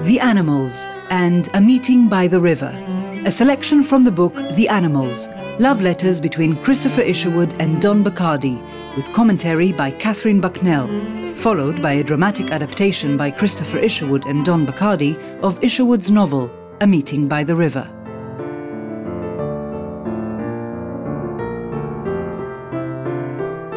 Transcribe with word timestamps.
The 0.00 0.20
Animals 0.20 0.86
and 1.10 1.48
A 1.54 1.60
Meeting 1.60 2.08
by 2.08 2.28
the 2.28 2.40
River. 2.40 2.93
A 3.26 3.30
selection 3.30 3.82
from 3.82 4.04
the 4.04 4.12
book 4.12 4.34
The 4.54 4.68
Animals 4.68 5.28
Love 5.58 5.80
Letters 5.80 6.20
between 6.20 6.62
Christopher 6.62 7.00
Isherwood 7.00 7.58
and 7.58 7.80
Don 7.80 8.04
Bachardy, 8.04 8.62
with 8.96 9.10
commentary 9.14 9.72
by 9.72 9.92
Katherine 9.92 10.42
Bucknell, 10.42 10.88
followed 11.34 11.80
by 11.80 11.92
a 11.92 12.04
dramatic 12.04 12.50
adaptation 12.50 13.16
by 13.16 13.30
Christopher 13.30 13.78
Isherwood 13.78 14.26
and 14.26 14.44
Don 14.44 14.66
Bachardy 14.66 15.16
of 15.42 15.58
Isherwood's 15.64 16.10
novel 16.10 16.50
A 16.82 16.86
Meeting 16.86 17.26
by 17.26 17.44
the 17.44 17.56
River. 17.56 17.90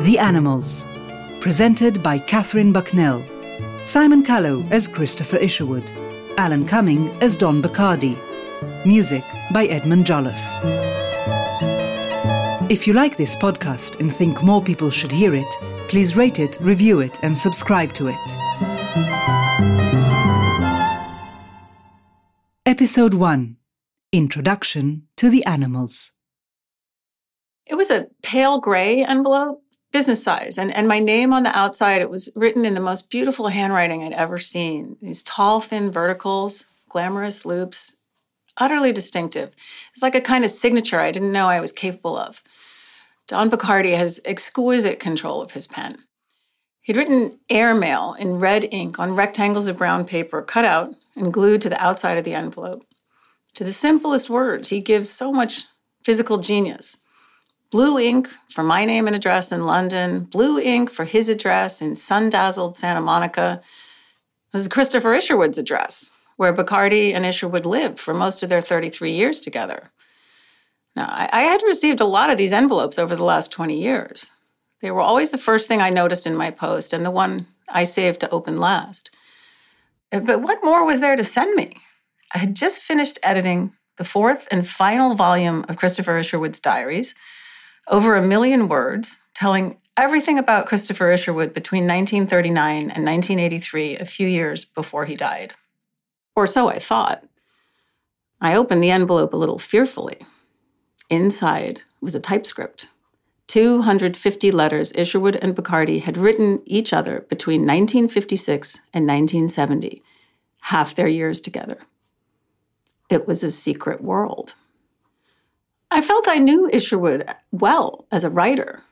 The 0.01 0.17
Animals, 0.19 0.83
presented 1.39 2.03
by 2.03 2.19
Katherine 2.19 2.73
Bucknell. 2.73 3.23
Simon 3.85 4.23
Callow 4.23 4.61
as 4.71 4.89
Christopher 4.89 5.37
Isherwood. 5.37 5.89
Alan 6.37 6.67
Cumming 6.67 7.07
as 7.21 7.37
Don 7.37 7.61
Bachardy. 7.61 8.17
Music 8.85 9.23
by 9.51 9.65
Edmund 9.65 10.05
Jolliffe. 10.05 10.35
If 12.69 12.87
you 12.87 12.93
like 12.93 13.17
this 13.17 13.35
podcast 13.35 13.99
and 13.99 14.13
think 14.13 14.43
more 14.43 14.63
people 14.63 14.89
should 14.89 15.11
hear 15.11 15.35
it, 15.35 15.47
please 15.87 16.15
rate 16.15 16.39
it, 16.39 16.57
review 16.59 16.99
it, 16.99 17.11
and 17.23 17.37
subscribe 17.37 17.93
to 17.93 18.07
it. 18.07 18.15
Episode 22.65 23.13
1 23.13 23.57
Introduction 24.11 25.03
to 25.17 25.29
the 25.29 25.45
Animals. 25.45 26.11
It 27.65 27.75
was 27.75 27.91
a 27.91 28.07
pale 28.23 28.59
gray 28.59 29.03
envelope, 29.03 29.61
business 29.91 30.23
size, 30.23 30.57
and, 30.57 30.73
and 30.73 30.87
my 30.87 30.99
name 30.99 31.31
on 31.31 31.43
the 31.43 31.57
outside, 31.57 32.01
it 32.01 32.09
was 32.09 32.29
written 32.35 32.65
in 32.65 32.73
the 32.73 32.79
most 32.79 33.09
beautiful 33.09 33.49
handwriting 33.49 34.03
I'd 34.03 34.13
ever 34.13 34.37
seen. 34.37 34.97
These 35.01 35.23
tall, 35.23 35.61
thin 35.61 35.91
verticals, 35.91 36.65
glamorous 36.89 37.45
loops, 37.45 37.96
utterly 38.57 38.91
distinctive. 38.91 39.55
It's 39.91 40.01
like 40.01 40.15
a 40.15 40.21
kind 40.21 40.43
of 40.43 40.51
signature 40.51 40.99
I 40.99 41.11
didn't 41.11 41.31
know 41.31 41.47
I 41.47 41.59
was 41.59 41.71
capable 41.71 42.17
of. 42.17 42.41
Don 43.27 43.49
Bachardy 43.49 43.95
has 43.95 44.21
exquisite 44.23 44.99
control 44.99 45.41
of 45.41 45.51
his 45.51 45.67
pen. 45.67 45.97
He'd 46.81 46.95
written 46.95 47.39
airmail 47.49 48.15
in 48.17 48.39
red 48.39 48.69
ink 48.71 48.99
on 48.99 49.15
rectangles 49.15 49.67
of 49.67 49.77
brown 49.77 50.05
paper 50.05 50.41
cut 50.41 50.63
out 50.63 50.95
and 51.15 51.33
glued 51.33 51.61
to 51.61 51.69
the 51.69 51.83
outside 51.83 52.17
of 52.17 52.23
the 52.23 52.33
envelope. 52.33 52.85
To 53.55 53.63
the 53.63 53.73
simplest 53.73 54.29
words, 54.29 54.69
he 54.69 54.79
gives 54.79 55.09
so 55.09 55.33
much 55.33 55.65
physical 56.03 56.37
genius. 56.37 56.97
Blue 57.69 57.99
ink 57.99 58.29
for 58.49 58.63
my 58.63 58.85
name 58.85 59.07
and 59.07 59.15
address 59.15 59.51
in 59.51 59.65
London, 59.65 60.23
blue 60.23 60.57
ink 60.57 60.89
for 60.89 61.03
his 61.03 61.27
address 61.27 61.81
in 61.81 61.97
sun 61.97 62.29
dazzled 62.29 62.77
Santa 62.77 63.01
Monica. 63.01 63.61
This 64.53 64.61
is 64.61 64.67
Christopher 64.69 65.13
Isherwood's 65.13 65.57
address, 65.57 66.11
where 66.37 66.53
Bachardy 66.53 67.13
and 67.13 67.25
Isherwood 67.25 67.65
lived 67.65 67.99
for 67.99 68.13
most 68.13 68.41
of 68.41 68.49
their 68.49 68.61
33 68.61 69.11
years 69.11 69.39
together. 69.39 69.91
Now, 70.95 71.07
I, 71.09 71.29
I 71.31 71.41
had 71.41 71.61
received 71.63 71.99
a 71.99 72.05
lot 72.05 72.29
of 72.29 72.37
these 72.37 72.53
envelopes 72.53 72.97
over 72.97 73.15
the 73.15 73.23
last 73.23 73.51
20 73.51 73.77
years. 73.77 74.31
They 74.81 74.91
were 74.91 75.01
always 75.01 75.31
the 75.31 75.37
first 75.37 75.67
thing 75.67 75.81
I 75.81 75.89
noticed 75.89 76.25
in 76.25 76.35
my 76.35 76.51
post 76.51 76.93
and 76.93 77.03
the 77.03 77.11
one 77.11 77.47
I 77.67 77.83
saved 77.83 78.19
to 78.21 78.29
open 78.29 78.59
last. 78.59 79.09
Uh, 80.11 80.19
but 80.21 80.41
what 80.41 80.63
more 80.63 80.85
was 80.85 80.99
there 80.99 81.15
to 81.15 81.23
send 81.23 81.55
me? 81.55 81.77
I 82.33 82.37
had 82.39 82.55
just 82.55 82.81
finished 82.81 83.19
editing 83.23 83.73
the 83.97 84.03
fourth 84.03 84.47
and 84.51 84.67
final 84.67 85.15
volume 85.15 85.65
of 85.67 85.77
Christopher 85.77 86.17
Isherwood's 86.19 86.59
diaries 86.59 87.15
over 87.87 88.15
a 88.15 88.21
million 88.21 88.67
words, 88.67 89.19
telling 89.33 89.77
everything 89.95 90.37
about 90.37 90.67
Christopher 90.67 91.11
Isherwood 91.11 91.53
between 91.53 91.87
1939 91.87 92.75
and 92.75 93.05
1983, 93.05 93.97
a 93.97 94.05
few 94.05 94.27
years 94.27 94.65
before 94.65 95.05
he 95.05 95.15
died. 95.15 95.53
Or 96.37 96.45
so 96.45 96.67
I 96.67 96.77
thought. 96.77 97.23
I 98.39 98.53
opened 98.53 98.83
the 98.83 98.91
envelope 98.91 99.33
a 99.33 99.37
little 99.37 99.57
fearfully. 99.57 100.19
Inside 101.09 101.81
was 101.99 102.13
a 102.13 102.19
typescript. 102.19 102.89
250 103.47 104.51
letters 104.51 104.91
Isherwood 104.91 105.35
and 105.37 105.55
Bachardy 105.55 106.03
had 106.03 106.15
written 106.15 106.61
each 106.65 106.93
other 106.93 107.25
between 107.27 107.61
1956 107.61 108.75
and 108.93 109.07
1970, 109.07 110.03
half 110.61 110.93
their 110.93 111.07
years 111.07 111.41
together. 111.41 111.79
It 113.09 113.25
was 113.25 113.43
a 113.43 113.49
secret 113.49 114.03
world. 114.03 114.53
I 115.89 116.03
felt 116.03 116.27
I 116.27 116.37
knew 116.37 116.69
Isherwood 116.71 117.33
well 117.51 118.05
as 118.11 118.23
a 118.23 118.29
writer. 118.29 118.83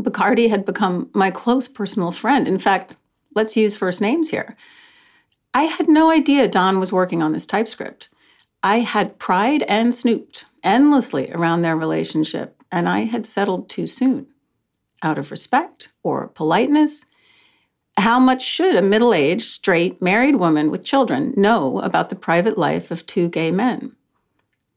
Bachardy 0.00 0.48
had 0.48 0.64
become 0.64 1.10
my 1.14 1.30
close 1.30 1.68
personal 1.68 2.10
friend. 2.10 2.48
In 2.48 2.58
fact, 2.58 2.96
let's 3.36 3.56
use 3.56 3.76
first 3.76 4.00
names 4.00 4.30
here. 4.30 4.56
I 5.54 5.64
had 5.64 5.88
no 5.88 6.10
idea 6.10 6.48
Don 6.48 6.78
was 6.78 6.92
working 6.92 7.22
on 7.22 7.32
this 7.32 7.46
typescript. 7.46 8.08
I 8.62 8.80
had 8.80 9.18
pried 9.18 9.62
and 9.62 9.94
snooped 9.94 10.44
endlessly 10.62 11.30
around 11.32 11.62
their 11.62 11.76
relationship, 11.76 12.62
and 12.70 12.88
I 12.88 13.00
had 13.00 13.26
settled 13.26 13.68
too 13.68 13.86
soon. 13.86 14.26
Out 15.02 15.18
of 15.18 15.30
respect 15.30 15.90
or 16.02 16.28
politeness, 16.28 17.04
how 17.96 18.20
much 18.20 18.42
should 18.42 18.76
a 18.76 18.82
middle 18.82 19.12
aged, 19.12 19.50
straight, 19.50 20.00
married 20.00 20.36
woman 20.36 20.70
with 20.70 20.84
children 20.84 21.34
know 21.36 21.80
about 21.80 22.10
the 22.10 22.16
private 22.16 22.56
life 22.56 22.90
of 22.90 23.06
two 23.06 23.28
gay 23.28 23.50
men? 23.50 23.96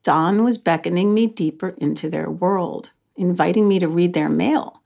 Don 0.04 0.44
was 0.44 0.58
beckoning 0.58 1.14
me 1.14 1.28
deeper 1.28 1.76
into 1.78 2.10
their 2.10 2.30
world, 2.30 2.90
inviting 3.16 3.68
me 3.68 3.78
to 3.80 3.88
read 3.88 4.14
their 4.14 4.30
mail. 4.30 4.82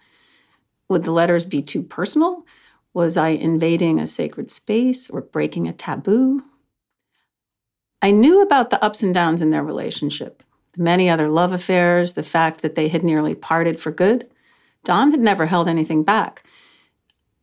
Would 0.90 1.04
the 1.04 1.12
letters 1.12 1.46
be 1.46 1.62
too 1.62 1.82
personal? 1.82 2.46
Was 2.96 3.18
I 3.18 3.32
invading 3.32 4.00
a 4.00 4.08
sacred 4.08 4.50
space 4.50 5.10
or 5.10 5.20
breaking 5.20 5.68
a 5.68 5.74
taboo? 5.74 6.46
I 8.02 8.12
knew 8.12 8.42
about 8.42 8.70
the 8.70 8.82
ups 8.82 9.04
and 9.04 9.14
downs 9.14 9.42
in 9.42 9.50
their 9.52 9.66
relationship, 9.66 10.44
the 10.72 10.82
many 10.82 11.10
other 11.10 11.28
love 11.28 11.52
affairs, 11.52 12.14
the 12.14 12.24
fact 12.24 12.62
that 12.62 12.76
they 12.76 12.88
had 12.88 13.04
nearly 13.04 13.36
parted 13.36 13.82
for 13.82 13.92
good. 13.92 14.32
Don 14.86 15.12
had 15.12 15.20
never 15.20 15.48
held 15.48 15.68
anything 15.68 16.04
back. 16.04 16.44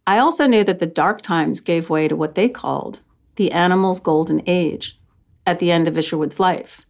I 0.07 0.17
also 0.17 0.47
knew 0.47 0.65
that 0.65 0.79
the 0.79 0.87
dark 0.87 1.21
times 1.21 1.61
gave 1.61 1.91
way 1.91 2.09
to 2.09 2.17
what 2.17 2.35
they 2.35 2.49
called 2.49 3.01
the 3.37 3.53
animal's 3.53 4.01
golden 4.01 4.41
age 4.47 4.99
at 5.45 5.59
the 5.59 5.71
end 5.71 5.87
of 5.87 5.99
Isherwood's 5.99 6.41
life. 6.41 6.87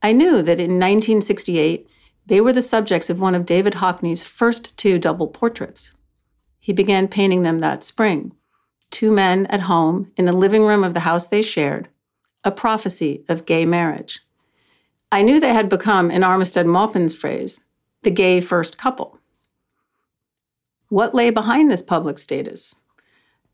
I 0.00 0.12
knew 0.12 0.40
that 0.42 0.60
in 0.60 0.78
1968, 0.78 1.88
they 2.26 2.40
were 2.40 2.52
the 2.52 2.62
subjects 2.62 3.10
of 3.10 3.18
one 3.18 3.34
of 3.34 3.44
David 3.44 3.74
Hockney's 3.74 4.22
first 4.22 4.76
two 4.76 5.00
double 5.00 5.26
portraits. 5.26 5.94
He 6.62 6.72
began 6.72 7.08
painting 7.08 7.42
them 7.42 7.58
that 7.58 7.82
spring. 7.82 8.36
Two 8.92 9.10
men 9.10 9.46
at 9.46 9.62
home 9.62 10.12
in 10.16 10.26
the 10.26 10.32
living 10.32 10.62
room 10.62 10.84
of 10.84 10.94
the 10.94 11.00
house 11.00 11.26
they 11.26 11.42
shared, 11.42 11.88
a 12.44 12.52
prophecy 12.52 13.24
of 13.28 13.46
gay 13.46 13.66
marriage. 13.66 14.20
I 15.10 15.22
knew 15.22 15.40
they 15.40 15.54
had 15.54 15.68
become, 15.68 16.08
in 16.08 16.22
Armistead 16.22 16.66
Maupin's 16.66 17.16
phrase, 17.16 17.58
the 18.02 18.12
gay 18.12 18.40
first 18.40 18.78
couple. 18.78 19.18
What 20.88 21.16
lay 21.16 21.30
behind 21.30 21.68
this 21.68 21.82
public 21.82 22.16
status? 22.16 22.76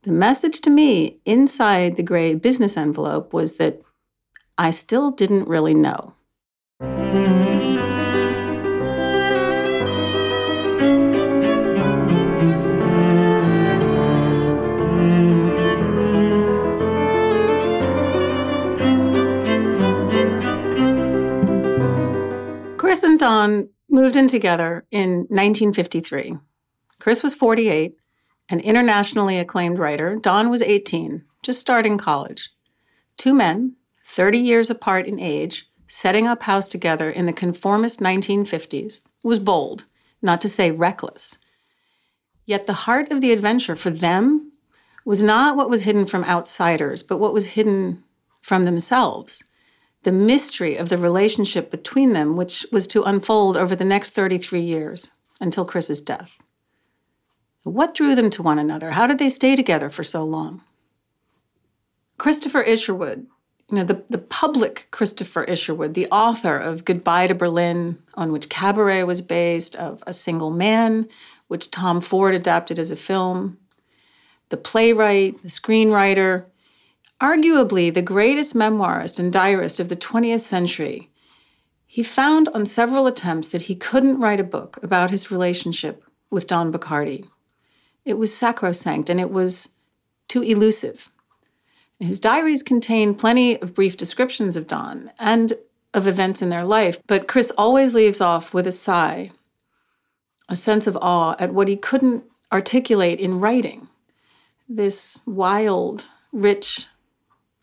The 0.03 0.13
message 0.13 0.61
to 0.61 0.71
me 0.71 1.19
inside 1.25 1.97
the 1.97 2.03
gray 2.03 2.35
business 2.35 2.77
envelope 2.77 3.33
was 3.33 3.55
that 3.55 3.81
I 4.59 4.71
still 4.71 5.11
didn't 5.11 5.49
really 5.49 5.75
know. 5.75 6.13
Moved 23.99 24.15
in 24.15 24.29
together 24.29 24.85
in 24.93 25.27
1953. 25.29 26.39
Chris 27.01 27.21
was 27.21 27.35
48, 27.35 27.97
an 28.49 28.61
internationally 28.61 29.39
acclaimed 29.39 29.77
writer. 29.77 30.15
Don 30.15 30.51
was 30.51 30.63
18, 30.63 31.25
just 31.43 31.59
starting 31.59 31.99
college. 31.99 32.51
Two 33.17 33.35
men, 33.35 33.75
30 34.07 34.39
years 34.39 34.71
apart 34.71 35.07
in 35.07 35.19
age, 35.19 35.69
setting 35.89 36.29
up 36.29 36.45
house 36.45 36.69
together 36.69 37.11
in 37.11 37.27
the 37.27 37.33
conformist 37.33 37.99
1950s 37.99 39.03
was 39.25 39.41
bold, 39.41 39.85
not 40.23 40.41
to 40.43 40.49
say 40.49 40.71
reckless. 40.71 41.37
Yet 42.45 42.67
the 42.67 42.85
heart 42.85 43.11
of 43.11 43.21
the 43.21 43.33
adventure 43.33 43.75
for 43.75 43.91
them 43.91 44.53
was 45.05 45.21
not 45.21 45.57
what 45.57 45.71
was 45.71 45.83
hidden 45.83 46.07
from 46.07 46.23
outsiders, 46.23 47.03
but 47.03 47.19
what 47.19 47.35
was 47.35 47.47
hidden 47.47 48.05
from 48.43 48.65
themselves. 48.65 49.43
The 50.03 50.13
mystery 50.13 50.77
of 50.77 50.89
the 50.89 50.99
relationship 50.99 51.71
between 51.71 52.13
them, 52.13 52.37
which 52.37 52.67
was 52.71 52.87
to 52.89 53.03
unfold 53.03 53.57
over 53.57 53.75
the 53.75 53.85
next 53.85 54.11
33 54.11 54.61
years 54.61 55.11
until 55.41 55.65
Chris's 55.65 56.01
death. 56.01 56.43
What 57.65 57.95
drew 57.95 58.15
them 58.15 58.31
to 58.31 58.43
one 58.43 58.59
another? 58.59 58.93
How 58.93 59.07
did 59.07 59.19
they 59.19 59.29
stay 59.29 59.57
together 59.57 59.91
for 59.91 60.05
so 60.05 60.25
long? 60.25 60.63
Christopher 62.17 62.63
Isherwood, 62.63 63.27
you 63.71 63.77
know, 63.77 63.85
the, 63.85 64.05
the 64.09 64.19
public 64.19 64.89
Christopher 64.91 65.45
Isherwood, 65.45 65.95
the 65.95 66.09
author 66.09 66.57
of 66.57 66.85
Goodbye 66.85 67.27
to 67.27 67.35
Berlin, 67.35 67.99
on 68.15 68.33
which 68.33 68.49
Cabaret 68.49 69.05
was 69.05 69.21
based, 69.21 69.77
of 69.77 70.03
A 70.07 70.13
Single 70.13 70.51
Man, 70.51 71.09
which 71.49 71.71
Tom 71.71 72.01
Ford 72.01 72.35
adapted 72.35 72.79
as 72.79 72.91
a 72.91 72.97
film, 72.97 73.59
the 74.49 74.57
playwright, 74.57 75.43
the 75.43 75.49
screenwriter, 75.49 76.47
arguably 77.21 77.93
the 77.93 78.03
greatest 78.03 78.55
memoirist 78.55 79.19
and 79.19 79.33
diarist 79.33 79.81
of 79.81 79.89
the 79.89 79.97
20th 79.97 80.41
century, 80.41 81.11
he 81.87 82.03
found 82.03 82.49
on 82.51 82.67
several 82.67 83.07
attempts 83.07 83.49
that 83.49 83.63
he 83.63 83.75
couldn't 83.75 84.21
write 84.21 84.41
a 84.41 84.45
book 84.45 84.79
about 84.83 85.11
his 85.11 85.31
relationship 85.31 86.05
with 86.31 86.47
Don 86.47 86.71
Bachardy. 86.71 87.27
It 88.05 88.19
was 88.19 88.35
sacrosanct 88.35 89.11
and 89.11 89.19
it 89.19 89.31
was 89.31 89.71
too 90.29 90.43
elusive. 90.43 91.11
His 91.99 92.21
diaries 92.21 92.63
contain 92.63 93.15
plenty 93.15 93.61
of 93.61 93.75
brief 93.75 93.97
descriptions 93.97 94.57
of 94.57 94.69
Don 94.69 95.11
and 95.19 95.55
of 95.95 96.07
events 96.07 96.43
in 96.43 96.51
their 96.51 96.65
life, 96.65 97.05
but 97.07 97.27
Chris 97.27 97.51
always 97.57 97.95
leaves 97.95 98.21
off 98.21 98.55
with 98.55 98.67
a 98.67 98.73
sigh, 98.73 99.33
a 100.49 100.55
sense 100.55 100.87
of 100.87 100.97
awe 101.01 101.35
at 101.39 101.53
what 101.53 101.67
he 101.67 101.77
couldn't 101.77 102.25
articulate 102.53 103.19
in 103.19 103.41
writing. 103.41 103.89
This 104.69 105.21
wild, 105.27 106.07
rich, 106.31 106.87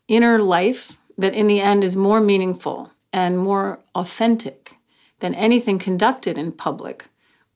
inner 0.08 0.38
life 0.38 0.96
that 1.18 1.34
in 1.34 1.46
the 1.46 1.60
end 1.60 1.82
is 1.82 1.96
more 1.96 2.20
meaningful 2.20 2.92
and 3.12 3.38
more 3.38 3.80
authentic 3.94 4.76
than 5.20 5.34
anything 5.34 5.78
conducted 5.78 6.36
in 6.36 6.52
public 6.52 7.06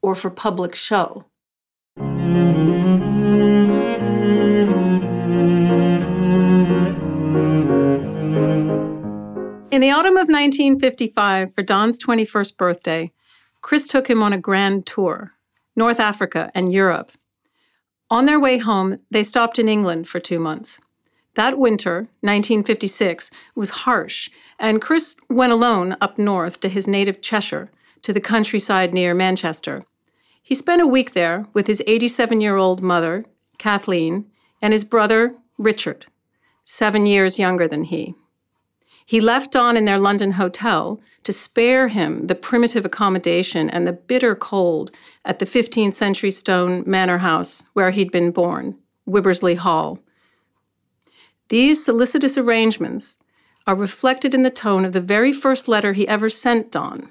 or 0.03 0.15
for 0.15 0.31
public 0.31 0.75
show. 0.75 1.25
In 9.71 9.81
the 9.81 9.91
autumn 9.91 10.17
of 10.17 10.29
1955, 10.29 11.55
for 11.55 11.63
Don's 11.63 11.99
21st 11.99 12.57
birthday, 12.57 13.13
Chris 13.61 13.87
took 13.87 14.09
him 14.09 14.23
on 14.23 14.33
a 14.33 14.39
grand 14.39 14.87
tour, 14.87 15.33
North 15.77 16.01
Africa 16.01 16.51
and 16.55 16.73
Europe. 16.73 17.13
On 18.11 18.25
their 18.25 18.41
way 18.41 18.59
home, 18.59 18.99
they 19.11 19.23
stopped 19.23 19.59
in 19.59 19.69
England 19.69 20.09
for 20.09 20.19
two 20.19 20.41
months. 20.41 20.81
That 21.41 21.57
winter, 21.57 22.01
1956, 22.21 23.31
was 23.55 23.71
harsh, 23.71 24.29
and 24.59 24.79
Chris 24.83 25.17
went 25.31 25.55
alone 25.55 25.97
up 25.99 26.19
north 26.19 26.61
to 26.61 26.69
his 26.69 26.87
native 26.87 27.23
Cheshire, 27.23 27.71
to 28.03 28.13
the 28.13 28.21
countryside 28.21 28.93
near 28.93 29.15
Manchester. 29.15 29.87
He 30.43 30.55
spent 30.55 30.83
a 30.83 30.87
week 30.87 31.15
there 31.15 31.47
with 31.55 31.67
his 31.67 31.83
87 31.87 32.43
year 32.43 32.57
old 32.57 32.83
mother, 32.83 33.25
Kathleen, 33.57 34.27
and 34.61 34.75
his 34.75 34.85
brother, 34.85 35.35
Richard, 35.57 36.05
seven 36.63 37.07
years 37.07 37.39
younger 37.39 37.67
than 37.67 37.85
he. 37.85 38.15
He 39.07 39.19
left 39.19 39.53
Don 39.53 39.79
in 39.79 39.87
their 39.87 39.99
London 39.99 40.33
hotel 40.33 41.01
to 41.23 41.33
spare 41.33 41.89
him 41.89 42.27
the 42.27 42.35
primitive 42.35 42.85
accommodation 42.85 43.71
and 43.71 43.89
the 43.89 43.95
bitter 43.95 44.35
cold 44.35 44.91
at 45.25 45.39
the 45.39 45.47
15th 45.47 45.95
century 45.95 46.33
stone 46.33 46.85
manor 46.87 47.17
house 47.17 47.65
where 47.73 47.93
he'd 47.93 48.13
been 48.13 48.31
born, 48.31 48.77
Wyberslegh 49.09 49.57
Hall, 49.57 50.01
these 51.51 51.85
solicitous 51.85 52.39
arrangements 52.39 53.17
are 53.67 53.75
reflected 53.75 54.35
in 54.35 54.43
the 54.43 54.51
tone 54.51 54.85
of 54.85 54.93
the 54.93 55.01
very 55.01 55.33
first 55.33 55.69
letter 55.69 55.93
he 55.93 56.09
ever 56.09 56.31
sent 56.31 56.71
Don. 56.71 57.11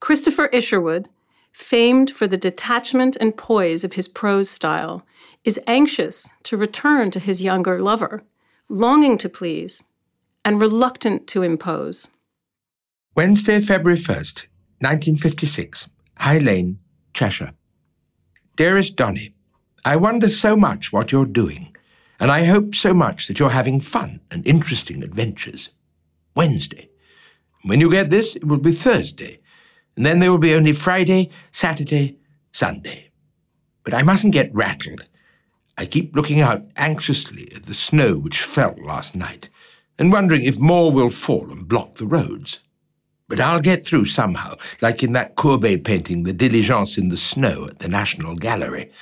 Christopher 0.00 0.46
Isherwood, 0.46 1.08
famed 1.52 2.10
for 2.10 2.26
the 2.26 2.38
detachment 2.38 3.16
and 3.20 3.36
poise 3.36 3.84
of 3.84 3.92
his 3.94 4.08
prose 4.08 4.48
style, 4.48 5.04
is 5.44 5.60
anxious 5.66 6.30
to 6.44 6.56
return 6.56 7.10
to 7.10 7.20
his 7.20 7.42
younger 7.42 7.82
lover, 7.82 8.22
longing 8.68 9.18
to 9.18 9.28
please 9.28 9.84
and 10.44 10.60
reluctant 10.60 11.26
to 11.26 11.42
impose. 11.42 12.08
Wednesday, 13.14 13.60
February 13.60 13.98
1st, 13.98 14.46
1956, 14.80 15.90
High 16.16 16.38
Lane, 16.38 16.78
Cheshire. 17.12 17.52
Dearest 18.56 18.96
Donny, 18.96 19.34
I 19.84 19.96
wonder 19.96 20.28
so 20.28 20.56
much 20.56 20.92
what 20.92 21.12
you're 21.12 21.26
doing 21.26 21.72
and 22.22 22.30
I 22.30 22.44
hope 22.44 22.76
so 22.76 22.94
much 22.94 23.26
that 23.26 23.40
you're 23.40 23.50
having 23.50 23.80
fun 23.80 24.20
and 24.30 24.46
interesting 24.46 25.02
adventures. 25.02 25.70
Wednesday. 26.36 26.88
When 27.64 27.80
you 27.80 27.90
get 27.90 28.10
this, 28.10 28.36
it 28.36 28.44
will 28.44 28.58
be 28.58 28.70
Thursday, 28.70 29.40
and 29.96 30.06
then 30.06 30.20
there 30.20 30.30
will 30.30 30.38
be 30.38 30.54
only 30.54 30.72
Friday, 30.72 31.30
Saturday, 31.50 32.18
Sunday. 32.52 33.10
But 33.82 33.92
I 33.92 34.04
mustn't 34.04 34.34
get 34.34 34.54
rattled. 34.54 35.08
I 35.76 35.84
keep 35.84 36.14
looking 36.14 36.40
out 36.40 36.62
anxiously 36.76 37.50
at 37.56 37.64
the 37.64 37.74
snow 37.74 38.18
which 38.18 38.42
fell 38.42 38.76
last 38.80 39.16
night, 39.16 39.48
and 39.98 40.12
wondering 40.12 40.44
if 40.44 40.60
more 40.60 40.92
will 40.92 41.10
fall 41.10 41.50
and 41.50 41.66
block 41.66 41.96
the 41.96 42.06
roads. 42.06 42.60
But 43.26 43.40
I'll 43.40 43.60
get 43.60 43.84
through 43.84 44.04
somehow, 44.04 44.58
like 44.80 45.02
in 45.02 45.12
that 45.14 45.34
Courbet 45.34 45.82
painting, 45.82 46.22
The 46.22 46.32
Diligence 46.32 46.96
in 46.96 47.08
the 47.08 47.16
Snow 47.16 47.66
at 47.66 47.80
the 47.80 47.88
National 47.88 48.36
Gallery. 48.36 48.92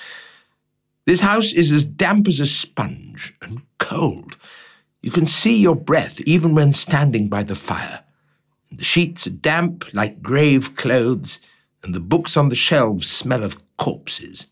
This 1.07 1.21
house 1.21 1.53
is 1.53 1.73
as 1.73 1.85
damp 1.85 2.29
as 2.29 2.41
a 2.41 2.47
sponge 2.47 3.35
and 3.41 3.63
cold. 3.79 4.37
You 5.03 5.11
can 5.11 5.27
see 5.27 5.57
your 5.57 5.75
breath 5.75 6.21
even 6.23 6.55
when 6.55 6.73
standing 6.73 7.29
by 7.29 7.43
the 7.43 7.57
fire. 7.57 8.05
And 8.71 8.79
the 8.79 8.85
sheets 8.85 9.27
are 9.27 9.31
damp 9.31 9.93
like 9.95 10.23
grave 10.23 10.77
clothes, 10.77 11.41
and 11.83 11.95
the 11.95 12.01
books 12.01 12.37
on 12.37 12.51
the 12.51 12.55
shelves 12.55 13.09
smell 13.09 13.43
of 13.43 13.59
corpses. 13.79 14.47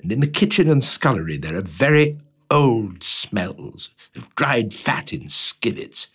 And 0.00 0.12
in 0.12 0.20
the 0.20 0.28
kitchen 0.28 0.70
and 0.70 0.82
scullery 0.82 1.36
there 1.36 1.56
are 1.56 1.62
very 1.62 2.18
old 2.50 3.02
smells 3.02 3.90
of 4.14 4.34
dried 4.36 4.72
fat 4.72 5.12
in 5.12 5.28
skillets, 5.28 6.08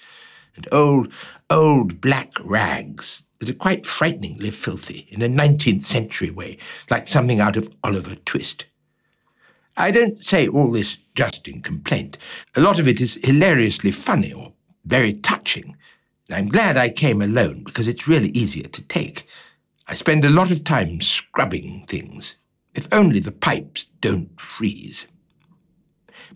and 0.55 0.67
old, 0.71 1.11
old 1.49 1.99
black 1.99 2.33
rags 2.39 3.23
that 3.39 3.49
are 3.49 3.53
quite 3.53 3.85
frighteningly 3.85 4.51
filthy 4.51 5.05
in 5.09 5.21
a 5.21 5.27
19th 5.27 5.83
century 5.83 6.29
way, 6.29 6.57
like 6.89 7.07
something 7.07 7.41
out 7.41 7.57
of 7.57 7.69
Oliver 7.83 8.15
Twist. 8.15 8.65
I 9.77 9.91
don't 9.91 10.23
say 10.23 10.47
all 10.47 10.71
this 10.71 10.97
just 11.15 11.47
in 11.47 11.61
complaint. 11.61 12.17
A 12.55 12.61
lot 12.61 12.79
of 12.79 12.87
it 12.87 13.01
is 13.01 13.19
hilariously 13.23 13.91
funny 13.91 14.31
or 14.31 14.53
very 14.85 15.13
touching. 15.13 15.75
I'm 16.29 16.49
glad 16.49 16.77
I 16.77 16.89
came 16.89 17.21
alone 17.21 17.63
because 17.63 17.87
it's 17.87 18.07
really 18.07 18.29
easier 18.29 18.67
to 18.67 18.81
take. 18.83 19.27
I 19.87 19.93
spend 19.93 20.25
a 20.25 20.29
lot 20.29 20.51
of 20.51 20.63
time 20.63 21.01
scrubbing 21.01 21.85
things. 21.87 22.35
If 22.73 22.87
only 22.91 23.19
the 23.19 23.31
pipes 23.31 23.87
don't 24.01 24.39
freeze. 24.39 25.07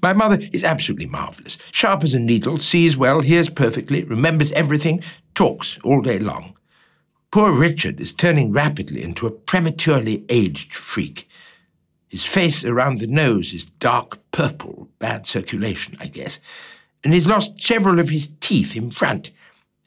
My 0.01 0.13
mother 0.13 0.39
is 0.53 0.63
absolutely 0.63 1.07
marvellous. 1.07 1.57
Sharp 1.71 2.03
as 2.03 2.13
a 2.13 2.19
needle, 2.19 2.57
sees 2.57 2.95
well, 2.95 3.21
hears 3.21 3.49
perfectly, 3.49 4.04
remembers 4.04 4.52
everything, 4.54 5.04
talks 5.33 5.80
all 5.83 6.02
day 6.02 6.19
long. 6.19 6.56
Poor 7.31 7.52
Richard 7.52 7.99
is 7.99 8.14
turning 8.14 8.52
rapidly 8.52 9.04
into 9.04 9.28
a 9.28 9.31
prematurely 9.31 10.25
aged 10.30 10.73
freak. 10.73 11.29
His 12.09 12.25
face 12.25 12.66
around 12.66 12.97
the 12.97 13.07
nose 13.07 13.54
is 13.54 13.66
dark 13.66 14.19
purple, 14.31 14.89
bad 14.97 15.25
circulation, 15.25 15.95
I 15.99 16.07
guess, 16.07 16.39
and 17.04 17.13
he's 17.13 17.28
lost 17.28 17.61
several 17.61 17.99
of 17.99 18.09
his 18.09 18.31
teeth 18.42 18.75
in 18.75 18.92
front, 18.92 19.31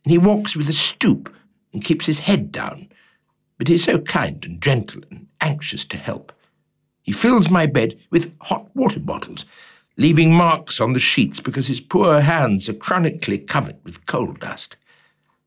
and 0.05 0.13
he 0.13 0.19
walks 0.19 0.57
with 0.57 0.69
a 0.69 0.73
stoop 0.73 1.35
and 1.73 1.85
keeps 1.85 2.07
his 2.07 2.21
head 2.21 2.53
down. 2.53 2.89
But 3.59 3.69
he's 3.69 3.85
so 3.85 3.99
kind 3.99 4.45
and 4.45 4.63
gentle 4.63 5.03
and 5.11 5.27
anxious 5.41 5.85
to 5.87 5.97
help. 5.97 6.33
He 7.03 7.13
fills 7.13 7.51
my 7.51 7.67
bed 7.67 7.99
with 8.11 8.33
hot 8.41 8.69
water 8.75 9.01
bottles, 9.01 9.45
leaving 9.97 10.33
marks 10.33 10.81
on 10.81 10.93
the 10.93 11.01
sheets 11.01 11.41
because 11.41 11.67
his 11.67 11.81
poor 11.81 12.21
hands 12.21 12.69
are 12.69 12.75
chronically 12.75 13.39
covered 13.39 13.77
with 13.85 14.07
coal 14.07 14.33
dust. 14.35 14.77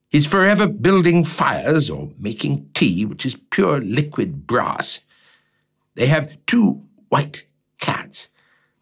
He's 0.09 0.25
forever 0.25 0.67
building 0.67 1.23
fires 1.23 1.89
or 1.89 2.11
making 2.19 2.69
tea, 2.73 3.05
which 3.05 3.25
is 3.25 3.37
pure 3.49 3.79
liquid 3.79 4.45
brass. 4.45 5.01
They 5.95 6.07
have 6.07 6.37
two 6.45 6.83
white 7.09 7.45
cats. 7.79 8.29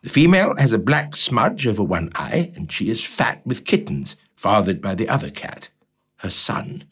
The 0.02 0.10
female 0.10 0.56
has 0.58 0.74
a 0.74 0.78
black 0.78 1.16
smudge 1.16 1.66
over 1.66 1.84
one 1.84 2.12
eye, 2.16 2.52
and 2.56 2.72
she 2.72 2.90
is 2.90 3.04
fat 3.04 3.46
with 3.46 3.66
kittens, 3.66 4.16
fathered 4.36 4.82
by 4.82 4.96
the 4.96 5.08
other 5.08 5.30
cat, 5.30 5.70
her 6.18 6.30
son. 6.30 6.84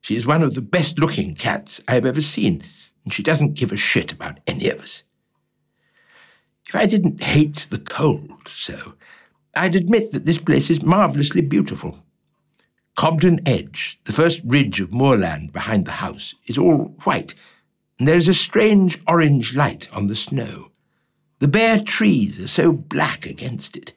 She 0.00 0.16
is 0.16 0.26
one 0.26 0.42
of 0.42 0.54
the 0.54 0.62
best 0.62 0.98
looking 0.98 1.34
cats 1.34 1.80
I 1.88 1.94
have 1.94 2.06
ever 2.06 2.20
seen, 2.20 2.62
and 3.04 3.12
she 3.12 3.22
doesn't 3.22 3.54
give 3.54 3.72
a 3.72 3.76
shit 3.76 4.12
about 4.12 4.38
any 4.46 4.68
of 4.68 4.80
us. 4.80 5.02
If 6.68 6.74
I 6.76 6.86
didn't 6.86 7.22
hate 7.22 7.66
the 7.70 7.78
cold 7.78 8.46
so, 8.46 8.94
I'd 9.56 9.74
admit 9.74 10.12
that 10.12 10.24
this 10.24 10.38
place 10.38 10.70
is 10.70 10.82
marvellously 10.82 11.40
beautiful. 11.40 12.04
Cobden 12.94 13.40
Edge, 13.46 13.98
the 14.04 14.12
first 14.12 14.42
ridge 14.44 14.80
of 14.80 14.92
moorland 14.92 15.52
behind 15.52 15.86
the 15.86 15.92
house, 15.92 16.34
is 16.46 16.58
all 16.58 16.94
white 17.04 17.34
and 17.98 18.06
there 18.06 18.16
is 18.16 18.28
a 18.28 18.34
strange 18.34 19.00
orange 19.06 19.54
light 19.54 19.88
on 19.92 20.06
the 20.06 20.16
snow. 20.16 20.70
The 21.40 21.48
bare 21.48 21.80
trees 21.82 22.40
are 22.40 22.48
so 22.48 22.72
black 22.72 23.26
against 23.26 23.76
it. 23.76 23.92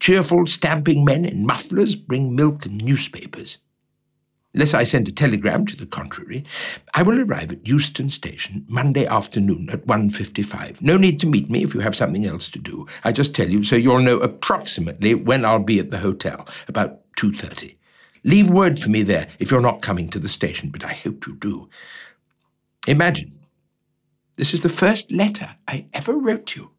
Cheerful 0.00 0.46
stamping 0.46 1.04
men 1.04 1.24
in 1.24 1.46
mufflers 1.46 1.94
bring 1.94 2.34
milk 2.34 2.66
and 2.66 2.82
newspapers. 2.82 3.58
Unless 4.54 4.72
I 4.72 4.84
send 4.84 5.06
a 5.08 5.12
telegram 5.12 5.66
to 5.66 5.76
the 5.76 5.86
contrary, 5.86 6.44
I 6.94 7.02
will 7.02 7.20
arrive 7.20 7.52
at 7.52 7.68
Euston 7.68 8.08
Station 8.08 8.64
Monday 8.66 9.06
afternoon 9.06 9.68
at 9.70 9.86
1.55. 9.86 10.80
No 10.80 10.96
need 10.96 11.20
to 11.20 11.26
meet 11.26 11.50
me 11.50 11.62
if 11.62 11.74
you 11.74 11.80
have 11.80 11.94
something 11.94 12.24
else 12.24 12.48
to 12.50 12.58
do. 12.58 12.86
I 13.04 13.12
just 13.12 13.34
tell 13.34 13.48
you 13.48 13.62
so 13.62 13.76
you'll 13.76 14.00
know 14.00 14.18
approximately 14.20 15.14
when 15.14 15.44
I'll 15.44 15.58
be 15.58 15.78
at 15.78 15.90
the 15.90 15.98
hotel, 15.98 16.48
about 16.66 17.00
2.30. 17.16 17.76
Leave 18.24 18.50
word 18.50 18.78
for 18.78 18.88
me 18.88 19.02
there 19.02 19.28
if 19.38 19.50
you're 19.50 19.60
not 19.60 19.82
coming 19.82 20.08
to 20.08 20.18
the 20.18 20.28
station, 20.28 20.70
but 20.70 20.84
I 20.84 20.94
hope 20.94 21.26
you 21.26 21.34
do. 21.34 21.68
Imagine, 22.88 23.38
this 24.36 24.54
is 24.54 24.62
the 24.62 24.68
first 24.68 25.12
letter 25.12 25.56
I 25.66 25.86
ever 25.92 26.14
wrote 26.14 26.56
you. 26.56 26.70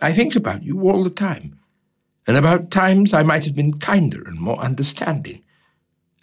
I 0.00 0.12
think 0.12 0.36
about 0.36 0.62
you 0.62 0.88
all 0.88 1.04
the 1.04 1.10
time, 1.10 1.58
and 2.26 2.36
about 2.36 2.70
times 2.70 3.14
I 3.14 3.22
might 3.22 3.44
have 3.44 3.54
been 3.54 3.78
kinder 3.78 4.22
and 4.26 4.38
more 4.38 4.58
understanding 4.58 5.42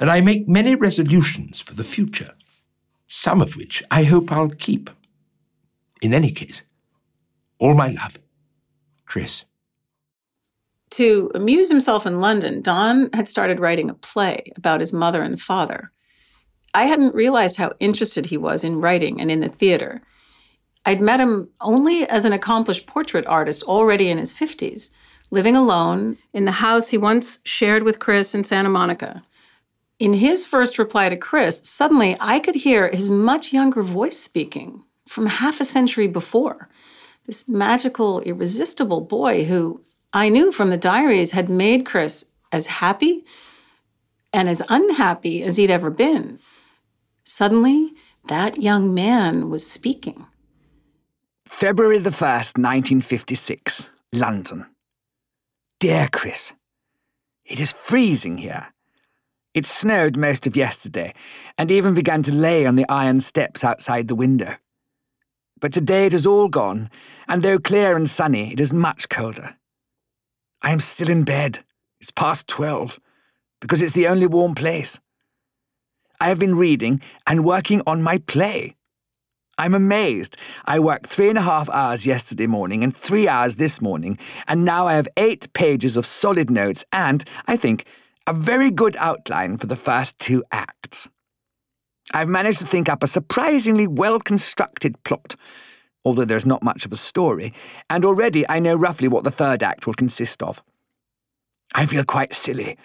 and 0.03 0.11
I 0.11 0.19
make 0.19 0.49
many 0.49 0.75
resolutions 0.75 1.61
for 1.61 1.75
the 1.75 1.83
future, 1.85 2.33
some 3.07 3.39
of 3.39 3.55
which 3.55 3.81
I 3.89 4.03
hope 4.03 4.33
I'll 4.33 4.49
keep. 4.49 4.89
In 6.01 6.13
any 6.13 6.29
case, 6.29 6.61
all 7.57 7.73
my 7.73 7.87
love, 7.87 8.17
Chris. 9.05 9.45
To 10.89 11.31
amuse 11.33 11.69
himself 11.69 12.05
in 12.05 12.19
London, 12.19 12.61
Don 12.61 13.11
had 13.13 13.29
started 13.29 13.61
writing 13.61 13.89
a 13.89 13.93
play 13.93 14.51
about 14.57 14.81
his 14.81 14.91
mother 14.91 15.21
and 15.21 15.39
father. 15.39 15.89
I 16.73 16.85
hadn't 16.85 17.15
realized 17.15 17.57
how 17.57 17.73
interested 17.79 18.27
he 18.27 18.37
was 18.37 18.63
in 18.63 18.81
writing 18.81 19.21
and 19.21 19.29
in 19.29 19.41
the 19.41 19.49
theater. 19.49 20.01
I'd 20.85 21.01
met 21.01 21.19
him 21.19 21.49
only 21.61 22.07
as 22.07 22.25
an 22.25 22.33
accomplished 22.33 22.87
portrait 22.87 23.25
artist 23.27 23.63
already 23.63 24.09
in 24.09 24.17
his 24.17 24.33
50s, 24.33 24.89
living 25.31 25.55
alone 25.55 26.17
in 26.33 26.45
the 26.45 26.51
house 26.51 26.89
he 26.89 26.97
once 26.97 27.39
shared 27.43 27.83
with 27.83 27.99
Chris 27.99 28.35
in 28.35 28.43
Santa 28.43 28.69
Monica. 28.69 29.23
In 29.99 30.13
his 30.13 30.45
first 30.45 30.77
reply 30.77 31.09
to 31.09 31.15
Chris, 31.15 31.61
suddenly 31.63 32.17
I 32.19 32.39
could 32.39 32.55
hear 32.55 32.89
his 32.89 33.09
much 33.09 33.53
younger 33.53 33.83
voice 33.83 34.19
speaking 34.19 34.83
from 35.07 35.27
half 35.27 35.61
a 35.61 35.65
century 35.65 36.07
before. 36.07 36.69
This 37.25 37.47
magical, 37.47 38.19
irresistible 38.21 39.01
boy 39.01 39.45
who 39.45 39.81
I 40.11 40.29
knew 40.29 40.51
from 40.51 40.69
the 40.69 40.77
diaries 40.77 41.31
had 41.31 41.47
made 41.47 41.85
Chris 41.85 42.25
as 42.51 42.67
happy 42.67 43.23
and 44.33 44.49
as 44.49 44.61
unhappy 44.67 45.43
as 45.43 45.57
he'd 45.57 45.71
ever 45.71 45.89
been. 45.89 46.39
Suddenly, 47.23 47.93
that 48.27 48.61
young 48.61 48.93
man 48.93 49.49
was 49.49 49.69
speaking. 49.69 50.25
February 51.45 51.99
the 51.99 52.09
1st, 52.09 52.57
1956, 52.57 53.89
London. 54.11 54.65
Dear 55.79 56.09
Chris, 56.11 56.53
it 57.45 57.59
is 57.59 57.71
freezing 57.71 58.37
here. 58.37 58.67
It 59.53 59.65
snowed 59.65 60.17
most 60.17 60.47
of 60.47 60.55
yesterday, 60.55 61.13
and 61.57 61.71
even 61.71 61.93
began 61.93 62.23
to 62.23 62.33
lay 62.33 62.65
on 62.65 62.75
the 62.75 62.89
iron 62.89 63.19
steps 63.19 63.63
outside 63.63 64.07
the 64.07 64.15
window. 64.15 64.55
But 65.59 65.71
today 65.71 66.07
it 66.07 66.13
is 66.13 66.27
all 66.27 66.49
gone, 66.49 66.89
and 67.27 67.43
though 67.43 67.59
clear 67.59 67.95
and 67.95 68.09
sunny, 68.09 68.51
it 68.51 68.59
is 68.59 68.73
much 68.73 69.09
colder. 69.09 69.55
I 70.61 70.71
am 70.71 70.79
still 70.79 71.09
in 71.09 71.23
bed. 71.23 71.63
It's 72.01 72.11
past 72.11 72.47
twelve, 72.47 72.99
because 73.61 73.81
it's 73.81 73.93
the 73.93 74.07
only 74.07 74.27
warm 74.27 74.55
place. 74.55 74.99
I 76.19 76.29
have 76.29 76.39
been 76.39 76.55
reading 76.55 77.01
and 77.27 77.45
working 77.45 77.81
on 77.85 78.01
my 78.01 78.17
play. 78.19 78.75
I'm 79.57 79.73
amazed. 79.75 80.37
I 80.65 80.79
worked 80.79 81.07
three 81.07 81.29
and 81.29 81.37
a 81.37 81.41
half 81.41 81.69
hours 81.69 82.05
yesterday 82.05 82.47
morning 82.47 82.83
and 82.83 82.95
three 82.95 83.27
hours 83.27 83.55
this 83.55 83.81
morning, 83.81 84.17
and 84.47 84.65
now 84.65 84.87
I 84.87 84.95
have 84.95 85.07
eight 85.17 85.51
pages 85.53 85.95
of 85.95 86.05
solid 86.05 86.49
notes 86.49 86.83
and, 86.91 87.23
I 87.45 87.57
think, 87.57 87.85
a 88.25 88.33
very 88.33 88.71
good 88.71 88.95
outline 88.97 89.57
for 89.57 89.67
the 89.67 89.75
first 89.75 90.17
two 90.17 90.43
acts. 90.51 91.07
I've 92.13 92.27
managed 92.27 92.59
to 92.59 92.67
think 92.67 92.89
up 92.89 93.03
a 93.03 93.07
surprisingly 93.07 93.87
well 93.87 94.19
constructed 94.19 95.01
plot, 95.03 95.35
although 96.03 96.25
there's 96.25 96.45
not 96.45 96.63
much 96.63 96.85
of 96.85 96.91
a 96.91 96.97
story, 96.97 97.53
and 97.89 98.05
already 98.05 98.47
I 98.49 98.59
know 98.59 98.75
roughly 98.75 99.07
what 99.07 99.23
the 99.23 99.31
third 99.31 99.61
act 99.61 99.85
will 99.85 99.93
consist 99.93 100.41
of. 100.41 100.63
I 101.75 101.85
feel 101.85 102.03
quite 102.03 102.33
silly, 102.33 102.77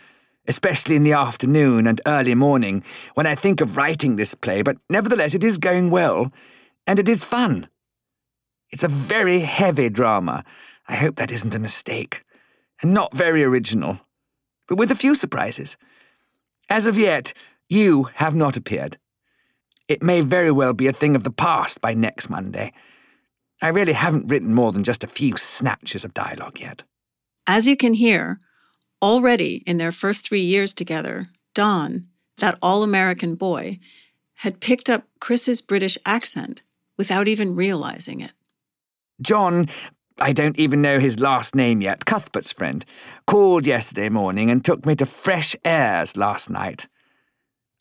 especially 0.48 0.96
in 0.96 1.04
the 1.04 1.12
afternoon 1.12 1.86
and 1.86 2.00
early 2.06 2.34
morning, 2.34 2.82
when 3.14 3.26
I 3.26 3.36
think 3.36 3.60
of 3.60 3.76
writing 3.76 4.16
this 4.16 4.34
play, 4.34 4.62
but 4.62 4.76
nevertheless 4.90 5.34
it 5.34 5.44
is 5.44 5.58
going 5.58 5.90
well, 5.90 6.32
and 6.86 6.98
it 6.98 7.08
is 7.08 7.22
fun. 7.22 7.68
It's 8.70 8.82
a 8.82 8.88
very 8.88 9.40
heavy 9.40 9.88
drama. 9.88 10.44
I 10.88 10.96
hope 10.96 11.16
that 11.16 11.30
isn't 11.30 11.54
a 11.54 11.60
mistake, 11.60 12.24
and 12.82 12.92
not 12.92 13.14
very 13.14 13.44
original 13.44 14.00
but 14.68 14.78
with 14.78 14.92
a 14.92 14.96
few 14.96 15.14
surprises. 15.14 15.76
As 16.68 16.86
of 16.86 16.98
yet, 16.98 17.32
you 17.68 18.04
have 18.14 18.36
not 18.36 18.56
appeared. 18.56 18.98
It 19.88 20.02
may 20.02 20.20
very 20.20 20.52
well 20.52 20.74
be 20.74 20.86
a 20.86 20.92
thing 20.92 21.16
of 21.16 21.24
the 21.24 21.30
past 21.30 21.80
by 21.80 21.94
next 21.94 22.28
Monday. 22.28 22.72
I 23.62 23.68
really 23.68 23.94
haven't 23.94 24.28
written 24.28 24.54
more 24.54 24.70
than 24.70 24.84
just 24.84 25.02
a 25.02 25.08
few 25.08 25.36
snatches 25.36 26.04
of 26.04 26.14
dialogue 26.14 26.60
yet. 26.60 26.84
As 27.46 27.66
you 27.66 27.76
can 27.76 27.94
hear, 27.94 28.38
already 29.02 29.62
in 29.66 29.76
their 29.76 29.92
first 29.92 30.26
three 30.26 30.42
years 30.42 30.74
together, 30.74 31.28
Don, 31.54 32.06
that 32.38 32.58
all 32.62 32.82
American 32.82 33.34
boy, 33.34 33.78
had 34.34 34.60
picked 34.60 34.88
up 34.88 35.04
Chris's 35.20 35.60
British 35.60 35.98
accent 36.06 36.62
without 36.96 37.28
even 37.28 37.54
realizing 37.54 38.20
it. 38.20 38.32
John 39.20 39.68
I 40.20 40.32
don't 40.32 40.58
even 40.58 40.82
know 40.82 40.98
his 40.98 41.20
last 41.20 41.54
name 41.54 41.80
yet, 41.80 42.04
Cuthbert's 42.04 42.52
friend, 42.52 42.84
called 43.28 43.66
yesterday 43.66 44.08
morning 44.08 44.50
and 44.50 44.64
took 44.64 44.84
me 44.84 44.96
to 44.96 45.06
Fresh 45.06 45.54
Airs 45.64 46.16
last 46.16 46.50
night. 46.50 46.88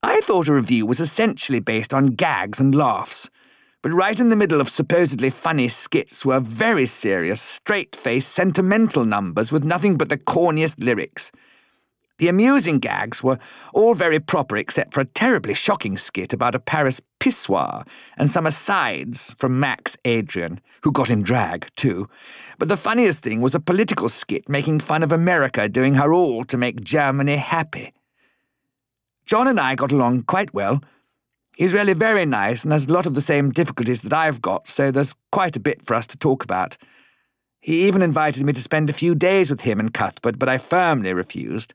I 0.04 0.22
thought 0.22 0.48
a 0.48 0.54
revue 0.54 0.86
was 0.86 1.00
essentially 1.00 1.60
based 1.60 1.96
on 1.96 2.08
gags 2.08 2.60
and 2.60 2.76
laughs, 2.76 3.30
but 3.82 3.94
right 3.94 4.20
in 4.20 4.30
the 4.30 4.36
middle 4.36 4.60
of 4.60 4.70
supposedly 4.70 5.30
funny 5.30 5.68
skits 5.68 6.26
were 6.26 6.40
very 6.40 6.86
serious, 6.86 7.40
straight 7.40 7.96
faced, 7.96 8.32
sentimental 8.32 9.06
numbers 9.06 9.52
with 9.52 9.64
nothing 9.64 9.98
but 9.98 10.10
the 10.10 10.18
corniest 10.18 10.76
lyrics. 10.84 11.32
The 12.20 12.30
amusing 12.30 12.80
gags 12.80 13.22
were 13.22 13.38
all 13.74 13.94
very 13.94 14.20
proper 14.20 14.58
except 14.58 14.96
for 14.96 15.02
a 15.02 15.06
terribly 15.06 15.54
shocking 15.54 15.98
skit 15.98 16.34
about 16.34 16.56
a 16.56 16.60
Paris 16.60 17.00
pissoir 17.20 17.88
and 18.18 18.32
some 18.32 18.48
asides 18.48 19.36
from 19.38 19.60
Max 19.60 19.96
Adrian, 20.04 20.60
who 20.82 20.92
got 20.92 21.12
in 21.12 21.22
drag, 21.22 21.68
too. 21.76 22.10
But 22.58 22.70
the 22.70 22.78
funniest 22.78 23.20
thing 23.20 23.42
was 23.42 23.54
a 23.54 23.60
political 23.60 24.10
skit 24.10 24.50
making 24.50 24.80
fun 24.80 25.04
of 25.04 25.12
America 25.12 25.70
doing 25.70 25.94
her 25.94 26.12
all 26.12 26.44
to 26.46 26.58
make 26.58 26.82
Germany 26.82 27.36
happy. 27.36 27.94
John 29.28 29.48
and 29.48 29.60
I 29.60 29.76
got 29.76 29.92
along 29.92 30.24
quite 30.24 30.54
well. 30.56 30.82
He's 31.58 31.74
really 31.74 31.94
very 31.94 32.28
nice 32.28 32.64
and 32.64 32.72
has 32.72 32.86
a 32.86 32.94
lot 32.94 33.08
of 33.08 33.16
the 33.16 33.22
same 33.22 33.50
difficulties 33.50 34.04
that 34.04 34.14
I've 34.14 34.44
got, 34.44 34.68
so 34.68 34.92
there's 34.92 35.16
quite 35.32 35.56
a 35.56 35.60
bit 35.60 35.84
for 35.84 35.96
us 35.96 36.06
to 36.08 36.18
talk 36.18 36.44
about. 36.44 36.78
He 37.62 37.88
even 37.88 38.04
invited 38.04 38.46
me 38.46 38.54
to 38.54 38.62
spend 38.62 38.92
a 38.92 38.94
few 38.94 39.16
days 39.16 39.50
with 39.50 39.62
him 39.62 39.80
and 39.80 39.92
Cuthbert, 39.92 40.38
but 40.38 40.50
I 40.50 40.60
firmly 40.60 41.16
refused 41.16 41.74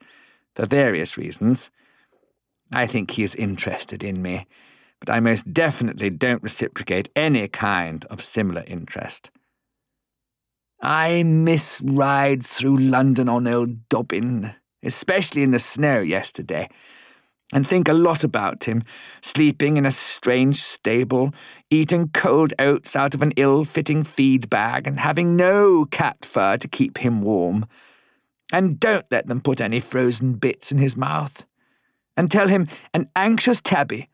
for 0.55 0.67
various 0.67 1.17
reasons. 1.17 1.73
I 2.71 2.87
think 2.87 3.11
he 3.11 3.25
is 3.25 3.35
interested 3.35 4.05
in 4.05 4.23
me, 4.23 4.47
but 5.01 5.11
I 5.11 5.19
most 5.19 5.53
definitely 5.53 6.11
don't 6.11 6.45
reciprocate 6.45 7.09
any 7.17 7.49
kind 7.49 8.05
of 8.05 8.23
similar 8.23 8.63
interest. 8.69 9.33
I 10.81 11.25
miss 11.25 11.81
rides 11.83 12.53
through 12.53 12.77
London 12.77 13.29
on 13.29 13.49
old 13.49 13.89
Dobbin, 13.89 14.55
especially 14.85 15.43
in 15.43 15.51
the 15.51 15.59
snow 15.59 15.99
yesterday, 15.99 16.69
and 17.53 17.67
think 17.67 17.87
a 17.87 17.93
lot 17.93 18.25
about 18.25 18.65
him, 18.65 18.83
sleeping 19.21 19.77
in 19.77 19.85
a 19.85 19.91
strange 19.91 20.63
stable, 20.63 21.35
eating 21.71 22.09
cold 22.09 22.55
oats 22.59 22.97
out 22.97 23.15
of 23.15 23.23
an 23.23 23.33
ill 23.37 23.65
fitting 23.65 24.03
feed 24.03 24.49
bag, 24.49 24.87
and 24.87 24.99
having 24.99 25.37
no 25.37 25.85
cat 25.87 26.25
fur 26.25 26.57
to 26.57 26.67
keep 26.67 26.99
him 26.99 27.23
warm. 27.23 27.67
And 28.53 28.81
don't 28.81 29.07
let 29.11 29.27
them 29.27 29.41
put 29.41 29.61
any 29.61 29.81
frozen 29.81 30.35
bits 30.35 30.73
in 30.73 30.79
his 30.79 30.97
mouth. 30.97 31.45
And 32.17 32.31
tell 32.31 32.49
him 32.49 32.69
an 32.93 33.09
anxious 33.17 33.61
tabby 33.61 34.09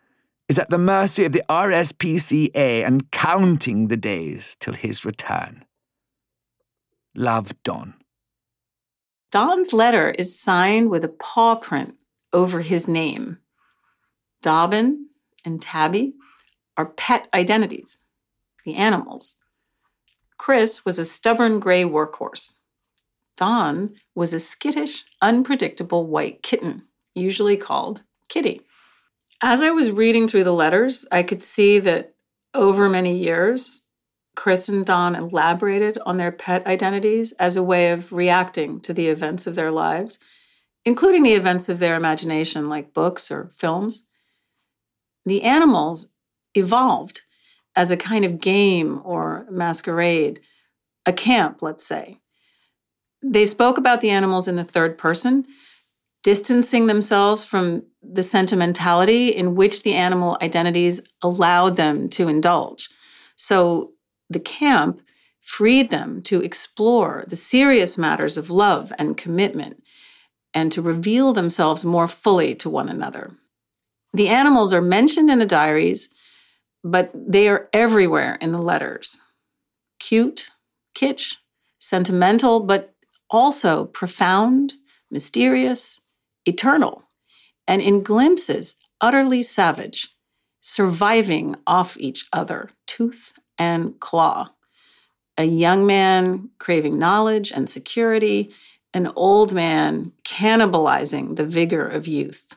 is 0.48 0.58
at 0.58 0.70
the 0.70 0.78
mercy 0.78 1.24
of 1.24 1.32
the 1.32 1.42
RSPCA 1.48 2.84
and 2.84 3.10
counting 3.10 3.88
the 3.88 3.96
days 3.96 4.56
till 4.60 4.74
his 4.74 5.04
return. 5.04 5.64
Love, 7.14 7.52
Don. 7.64 7.94
Don's 9.30 9.72
letter 9.72 10.10
is 10.12 10.40
signed 10.40 10.88
with 10.88 11.04
a 11.04 11.08
paw 11.08 11.56
print 11.56 11.97
over 12.32 12.60
his 12.60 12.86
name. 12.86 13.38
Dobbin 14.42 15.08
and 15.44 15.60
Tabby 15.60 16.14
are 16.76 16.86
pet 16.86 17.28
identities, 17.34 17.98
the 18.64 18.74
animals. 18.74 19.36
Chris 20.36 20.84
was 20.84 20.98
a 20.98 21.04
stubborn 21.04 21.58
gray 21.58 21.82
workhorse. 21.82 22.54
Don 23.36 23.94
was 24.14 24.32
a 24.32 24.40
skittish, 24.40 25.04
unpredictable 25.22 26.06
white 26.06 26.42
kitten, 26.42 26.84
usually 27.14 27.56
called 27.56 28.02
Kitty. 28.28 28.62
As 29.42 29.60
I 29.60 29.70
was 29.70 29.90
reading 29.90 30.26
through 30.26 30.44
the 30.44 30.52
letters, 30.52 31.06
I 31.12 31.22
could 31.22 31.42
see 31.42 31.78
that 31.80 32.14
over 32.54 32.88
many 32.88 33.16
years, 33.16 33.82
Chris 34.34 34.68
and 34.68 34.84
Don 34.84 35.14
elaborated 35.14 35.98
on 36.06 36.16
their 36.16 36.32
pet 36.32 36.66
identities 36.66 37.32
as 37.32 37.56
a 37.56 37.62
way 37.62 37.90
of 37.90 38.12
reacting 38.12 38.80
to 38.80 38.92
the 38.92 39.08
events 39.08 39.46
of 39.46 39.54
their 39.54 39.70
lives. 39.70 40.18
Including 40.84 41.22
the 41.22 41.34
events 41.34 41.68
of 41.68 41.78
their 41.78 41.96
imagination, 41.96 42.68
like 42.68 42.94
books 42.94 43.30
or 43.30 43.50
films. 43.56 44.06
The 45.24 45.42
animals 45.42 46.08
evolved 46.54 47.20
as 47.76 47.90
a 47.90 47.96
kind 47.96 48.24
of 48.24 48.40
game 48.40 49.00
or 49.04 49.46
masquerade, 49.50 50.40
a 51.06 51.12
camp, 51.12 51.62
let's 51.62 51.84
say. 51.84 52.18
They 53.22 53.44
spoke 53.44 53.78
about 53.78 54.00
the 54.00 54.10
animals 54.10 54.48
in 54.48 54.56
the 54.56 54.64
third 54.64 54.96
person, 54.98 55.46
distancing 56.22 56.86
themselves 56.86 57.44
from 57.44 57.84
the 58.02 58.22
sentimentality 58.22 59.28
in 59.28 59.54
which 59.54 59.82
the 59.82 59.94
animal 59.94 60.38
identities 60.40 61.00
allowed 61.22 61.76
them 61.76 62.08
to 62.10 62.28
indulge. 62.28 62.88
So 63.36 63.92
the 64.30 64.40
camp 64.40 65.02
freed 65.40 65.90
them 65.90 66.22
to 66.22 66.42
explore 66.42 67.24
the 67.28 67.36
serious 67.36 67.96
matters 67.96 68.36
of 68.36 68.50
love 68.50 68.92
and 68.98 69.16
commitment 69.16 69.82
and 70.54 70.72
to 70.72 70.82
reveal 70.82 71.32
themselves 71.32 71.84
more 71.84 72.08
fully 72.08 72.54
to 72.56 72.70
one 72.70 72.88
another. 72.88 73.32
The 74.12 74.28
animals 74.28 74.72
are 74.72 74.80
mentioned 74.80 75.30
in 75.30 75.38
the 75.38 75.46
diaries, 75.46 76.08
but 76.82 77.10
they 77.14 77.48
are 77.48 77.68
everywhere 77.72 78.38
in 78.40 78.52
the 78.52 78.62
letters. 78.62 79.20
Cute, 79.98 80.46
kitsch, 80.94 81.36
sentimental, 81.78 82.60
but 82.60 82.94
also 83.30 83.86
profound, 83.86 84.74
mysterious, 85.10 86.00
eternal, 86.46 87.04
and 87.66 87.82
in 87.82 88.02
glimpses, 88.02 88.76
utterly 89.00 89.42
savage, 89.42 90.08
surviving 90.60 91.56
off 91.66 91.96
each 91.98 92.26
other, 92.32 92.70
tooth 92.86 93.34
and 93.58 94.00
claw. 94.00 94.50
A 95.36 95.44
young 95.44 95.86
man 95.86 96.50
craving 96.58 96.98
knowledge 96.98 97.52
and 97.52 97.68
security, 97.68 98.50
an 98.94 99.12
old 99.16 99.52
man 99.52 100.12
cannibalizing 100.24 101.36
the 101.36 101.46
vigor 101.46 101.86
of 101.86 102.06
youth. 102.06 102.56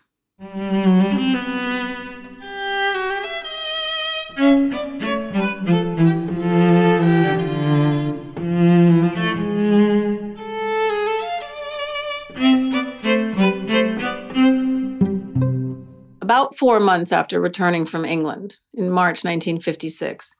About 16.21 16.55
four 16.55 16.79
months 16.79 17.11
after 17.11 17.41
returning 17.41 17.85
from 17.85 18.05
England 18.05 18.55
in 18.73 18.89
March 18.89 19.25
1956, 19.25 20.35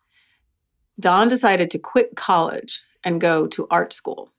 Don 0.99 1.27
decided 1.27 1.69
to 1.71 1.79
quit 1.79 2.15
college 2.15 2.81
and 3.03 3.19
go 3.19 3.45
to 3.47 3.67
art 3.69 3.91
school. 3.91 4.29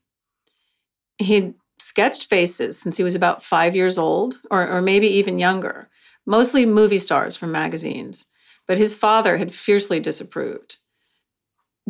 He'd 1.22 1.54
sketched 1.78 2.28
faces 2.28 2.78
since 2.78 2.96
he 2.96 3.02
was 3.02 3.14
about 3.14 3.44
five 3.44 3.76
years 3.76 3.98
old, 3.98 4.38
or, 4.50 4.68
or 4.68 4.82
maybe 4.82 5.06
even 5.06 5.38
younger, 5.38 5.88
mostly 6.26 6.64
movie 6.66 6.98
stars 6.98 7.36
from 7.36 7.52
magazines, 7.52 8.26
but 8.66 8.78
his 8.78 8.94
father 8.94 9.36
had 9.36 9.52
fiercely 9.52 10.00
disapproved. 10.00 10.76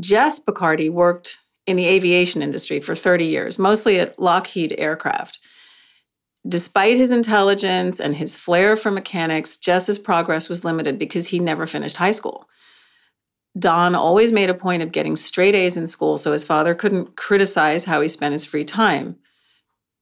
Jess 0.00 0.38
Bachardy 0.38 0.90
worked 0.90 1.38
in 1.66 1.76
the 1.76 1.86
aviation 1.86 2.42
industry 2.42 2.80
for 2.80 2.94
30 2.94 3.24
years, 3.24 3.58
mostly 3.58 4.00
at 4.00 4.18
Lockheed 4.18 4.74
Aircraft. 4.78 5.38
Despite 6.48 6.96
his 6.96 7.12
intelligence 7.12 8.00
and 8.00 8.16
his 8.16 8.34
flair 8.34 8.74
for 8.74 8.90
mechanics, 8.90 9.56
Jess's 9.56 9.98
progress 9.98 10.48
was 10.48 10.64
limited 10.64 10.98
because 10.98 11.28
he 11.28 11.38
never 11.38 11.66
finished 11.66 11.96
high 11.96 12.10
school. 12.10 12.48
Don 13.58 13.94
always 13.94 14.32
made 14.32 14.50
a 14.50 14.54
point 14.54 14.82
of 14.82 14.92
getting 14.92 15.14
straight 15.14 15.54
A's 15.54 15.76
in 15.76 15.86
school 15.86 16.18
so 16.18 16.32
his 16.32 16.42
father 16.42 16.74
couldn't 16.74 17.16
criticize 17.16 17.84
how 17.84 18.00
he 18.00 18.08
spent 18.08 18.32
his 18.32 18.44
free 18.44 18.64
time. 18.64 19.16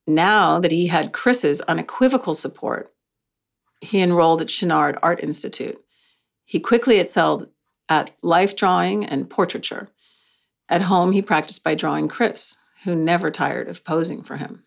Now 0.06 0.58
that 0.60 0.72
he 0.72 0.88
had 0.88 1.12
Chris's 1.12 1.60
unequivocal 1.62 2.34
support, 2.34 2.92
he 3.80 4.00
enrolled 4.00 4.42
at 4.42 4.48
Chouinard 4.48 4.98
Art 5.02 5.22
Institute. 5.22 5.82
He 6.44 6.60
quickly 6.60 6.98
excelled 6.98 7.48
at 7.88 8.12
life 8.22 8.56
drawing 8.56 9.04
and 9.04 9.30
portraiture. 9.30 9.88
At 10.68 10.82
home, 10.82 11.12
he 11.12 11.22
practiced 11.22 11.64
by 11.64 11.74
drawing 11.74 12.08
Chris, 12.08 12.56
who 12.84 12.94
never 12.94 13.30
tired 13.30 13.68
of 13.68 13.84
posing 13.84 14.22
for 14.22 14.36
him. 14.36 14.64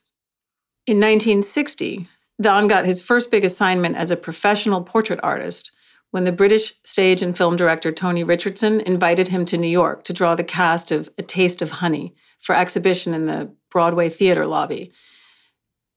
In 0.85 0.97
1960, 0.97 2.07
Don 2.41 2.67
got 2.67 2.85
his 2.85 3.01
first 3.01 3.31
big 3.31 3.45
assignment 3.45 3.95
as 3.95 4.12
a 4.12 4.17
professional 4.17 4.81
portrait 4.81 5.19
artist 5.23 5.71
when 6.12 6.25
the 6.25 6.31
British 6.31 6.75
stage 6.84 7.21
and 7.21 7.36
film 7.36 7.55
director 7.55 7.91
Tony 7.91 8.23
Richardson 8.23 8.81
invited 8.81 9.29
him 9.29 9.45
to 9.45 9.58
New 9.58 9.67
York 9.67 10.03
to 10.03 10.13
draw 10.13 10.36
the 10.36 10.43
cast 10.43 10.91
of 10.91 11.10
A 11.17 11.23
Taste 11.23 11.62
of 11.62 11.71
Honey 11.71 12.13
for 12.39 12.53
exhibition 12.53 13.13
in 13.13 13.25
the 13.25 13.51
Broadway 13.71 14.10
theater 14.10 14.45
lobby. 14.45 14.91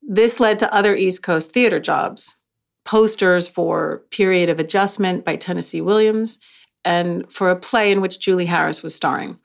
This 0.08 0.38
led 0.38 0.58
to 0.60 0.72
other 0.72 0.94
East 0.94 1.22
Coast 1.24 1.52
theater 1.52 1.80
jobs, 1.80 2.36
posters 2.84 3.48
for 3.48 4.02
Period 4.10 4.48
of 4.48 4.60
Adjustment 4.60 5.24
by 5.24 5.34
Tennessee 5.34 5.80
Williams, 5.80 6.38
and 6.84 7.30
for 7.30 7.50
a 7.50 7.56
play 7.56 7.90
in 7.90 8.00
which 8.00 8.20
Julie 8.20 8.46
Harris 8.46 8.84
was 8.84 8.94
starring. 8.94 9.38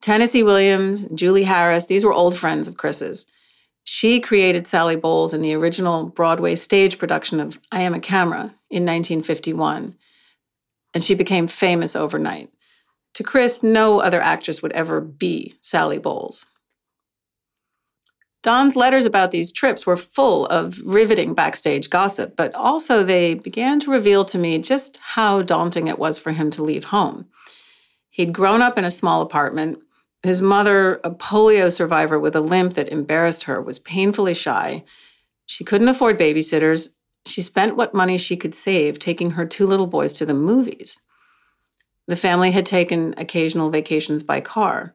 Tennessee 0.00 0.44
Williams, 0.44 1.06
Julie 1.14 1.42
Harris, 1.42 1.86
these 1.86 2.04
were 2.04 2.12
old 2.12 2.36
friends 2.36 2.68
of 2.68 2.76
Chris's. 2.76 3.26
She 3.82 4.20
created 4.20 4.68
Sally 4.68 4.94
Bowles 4.94 5.34
in 5.34 5.42
the 5.42 5.54
original 5.54 6.04
Broadway 6.04 6.54
stage 6.54 6.96
production 6.96 7.40
of 7.40 7.58
I 7.72 7.80
Am 7.82 7.94
a 7.94 7.98
Camera 8.00 8.54
in 8.70 8.84
1951, 8.84 9.96
and 10.94 11.02
she 11.02 11.14
became 11.14 11.48
famous 11.48 11.96
overnight. 11.96 12.52
To 13.14 13.24
Chris, 13.24 13.64
no 13.64 13.98
other 13.98 14.20
actress 14.20 14.62
would 14.62 14.72
ever 14.72 15.00
be 15.00 15.56
Sally 15.60 15.98
Bowles. 15.98 16.46
Don's 18.46 18.76
letters 18.76 19.04
about 19.04 19.32
these 19.32 19.50
trips 19.50 19.86
were 19.86 19.96
full 19.96 20.46
of 20.46 20.78
riveting 20.84 21.34
backstage 21.34 21.90
gossip, 21.90 22.36
but 22.36 22.54
also 22.54 23.02
they 23.02 23.34
began 23.34 23.80
to 23.80 23.90
reveal 23.90 24.24
to 24.24 24.38
me 24.38 24.58
just 24.58 24.98
how 24.98 25.42
daunting 25.42 25.88
it 25.88 25.98
was 25.98 26.16
for 26.16 26.30
him 26.30 26.52
to 26.52 26.62
leave 26.62 26.84
home. 26.84 27.26
He'd 28.08 28.32
grown 28.32 28.62
up 28.62 28.78
in 28.78 28.84
a 28.84 28.90
small 28.90 29.20
apartment. 29.20 29.80
His 30.22 30.40
mother, 30.40 31.00
a 31.02 31.10
polio 31.10 31.72
survivor 31.72 32.20
with 32.20 32.36
a 32.36 32.40
limp 32.40 32.74
that 32.74 32.90
embarrassed 32.90 33.42
her, 33.42 33.60
was 33.60 33.80
painfully 33.80 34.32
shy. 34.32 34.84
She 35.46 35.64
couldn't 35.64 35.88
afford 35.88 36.16
babysitters. 36.16 36.90
She 37.26 37.40
spent 37.40 37.76
what 37.76 37.94
money 37.94 38.16
she 38.16 38.36
could 38.36 38.54
save 38.54 39.00
taking 39.00 39.32
her 39.32 39.44
two 39.44 39.66
little 39.66 39.88
boys 39.88 40.12
to 40.14 40.24
the 40.24 40.34
movies. 40.34 41.00
The 42.06 42.14
family 42.14 42.52
had 42.52 42.64
taken 42.64 43.12
occasional 43.18 43.70
vacations 43.70 44.22
by 44.22 44.40
car. 44.40 44.94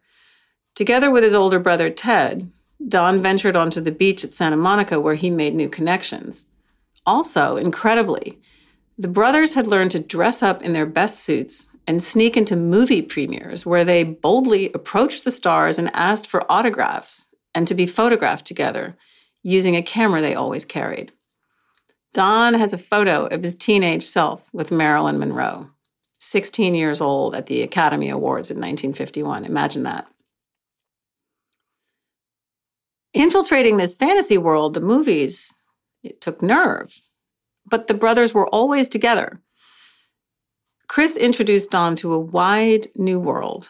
Together 0.74 1.12
with 1.12 1.26
his 1.26 1.34
older 1.34 1.60
brother, 1.60 1.90
Ted, 1.90 2.50
Don 2.88 3.22
ventured 3.22 3.56
onto 3.56 3.82
the 3.82 3.92
beach 3.92 4.24
at 4.24 4.34
Santa 4.34 4.58
Monica 4.58 5.00
where 5.00 5.16
he 5.16 5.30
made 5.30 5.56
new 5.56 5.70
connections. 5.70 6.48
Also, 7.06 7.58
incredibly, 7.58 8.40
the 8.98 9.08
brothers 9.08 9.54
had 9.54 9.68
learned 9.68 9.92
to 9.92 10.00
dress 10.00 10.44
up 10.44 10.62
in 10.62 10.74
their 10.74 10.86
best 10.86 11.20
suits 11.20 11.68
and 11.88 12.02
sneak 12.02 12.38
into 12.38 12.56
movie 12.56 13.02
premieres 13.02 13.66
where 13.66 13.84
they 13.84 14.04
boldly 14.04 14.72
approached 14.74 15.24
the 15.24 15.32
stars 15.32 15.80
and 15.80 15.90
asked 15.94 16.28
for 16.28 16.50
autographs 16.52 17.30
and 17.56 17.68
to 17.68 17.74
be 17.74 17.88
photographed 17.88 18.46
together 18.46 18.96
using 19.44 19.76
a 19.76 19.82
camera 19.82 20.22
they 20.22 20.36
always 20.36 20.66
carried. 20.66 21.12
Don 22.14 22.54
has 22.54 22.74
a 22.74 22.78
photo 22.78 23.26
of 23.26 23.42
his 23.42 23.56
teenage 23.56 24.04
self 24.04 24.44
with 24.54 24.72
Marilyn 24.72 25.18
Monroe, 25.18 25.70
16 26.20 26.76
years 26.76 27.02
old 27.02 27.36
at 27.36 27.48
the 27.48 27.62
Academy 27.62 28.10
Awards 28.10 28.52
in 28.52 28.58
1951. 28.58 29.46
Imagine 29.46 29.84
that. 29.84 30.08
Infiltrating 33.14 33.78
this 33.78 33.96
fantasy 33.96 34.38
world, 34.38 34.74
the 34.74 34.82
movies, 34.82 35.54
it 36.04 36.22
took 36.22 36.42
nerve. 36.42 37.02
But 37.66 37.88
the 37.88 37.94
brothers 37.94 38.34
were 38.34 38.48
always 38.48 38.88
together. 38.88 39.42
Chris 40.88 41.16
introduced 41.16 41.72
Don 41.72 41.96
to 41.98 42.14
a 42.14 42.20
wide 42.20 42.88
new 42.96 43.20
world 43.20 43.70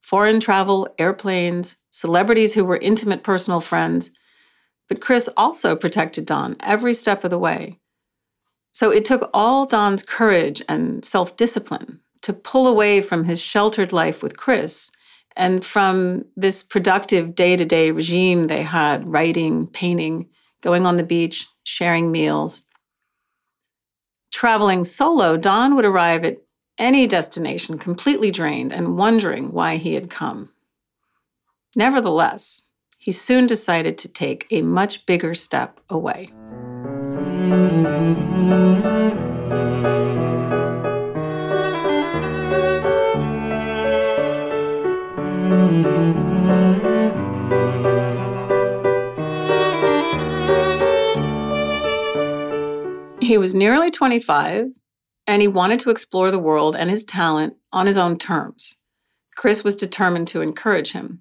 foreign 0.00 0.40
travel, 0.40 0.92
airplanes, 0.98 1.76
celebrities 1.90 2.54
who 2.54 2.64
were 2.64 2.78
intimate 2.78 3.22
personal 3.22 3.60
friends. 3.60 4.10
But 4.88 5.00
Chris 5.00 5.28
also 5.36 5.76
protected 5.76 6.26
Don 6.26 6.56
every 6.58 6.94
step 6.94 7.22
of 7.22 7.30
the 7.30 7.38
way. 7.38 7.78
So 8.72 8.90
it 8.90 9.04
took 9.04 9.30
all 9.32 9.66
Don's 9.66 10.02
courage 10.02 10.62
and 10.68 11.04
self 11.04 11.36
discipline 11.36 12.00
to 12.22 12.32
pull 12.32 12.66
away 12.66 13.00
from 13.00 13.24
his 13.24 13.40
sheltered 13.40 13.92
life 13.92 14.22
with 14.22 14.36
Chris 14.36 14.90
and 15.36 15.64
from 15.64 16.24
this 16.36 16.62
productive 16.62 17.34
day 17.34 17.56
to 17.56 17.64
day 17.64 17.90
regime 17.90 18.46
they 18.46 18.62
had 18.62 19.08
writing, 19.08 19.66
painting, 19.66 20.28
going 20.60 20.86
on 20.86 20.96
the 20.96 21.02
beach, 21.02 21.46
sharing 21.64 22.10
meals. 22.10 22.64
Traveling 24.32 24.84
solo, 24.84 25.36
Don 25.36 25.74
would 25.76 25.84
arrive 25.84 26.24
at 26.24 26.38
any 26.78 27.06
destination 27.06 27.78
completely 27.78 28.30
drained 28.30 28.72
and 28.72 28.96
wondering 28.96 29.52
why 29.52 29.76
he 29.76 29.94
had 29.94 30.08
come. 30.08 30.50
Nevertheless, 31.76 32.62
he 32.98 33.12
soon 33.12 33.46
decided 33.46 33.96
to 33.98 34.08
take 34.08 34.46
a 34.50 34.62
much 34.62 35.06
bigger 35.06 35.34
step 35.34 35.80
away. 35.88 36.30
He 53.30 53.38
was 53.38 53.54
nearly 53.54 53.92
25 53.92 54.72
and 55.24 55.40
he 55.40 55.46
wanted 55.46 55.78
to 55.78 55.90
explore 55.90 56.32
the 56.32 56.38
world 56.40 56.74
and 56.74 56.90
his 56.90 57.04
talent 57.04 57.54
on 57.72 57.86
his 57.86 57.96
own 57.96 58.18
terms. 58.18 58.76
Chris 59.36 59.62
was 59.62 59.76
determined 59.76 60.26
to 60.26 60.40
encourage 60.40 60.90
him. 60.90 61.20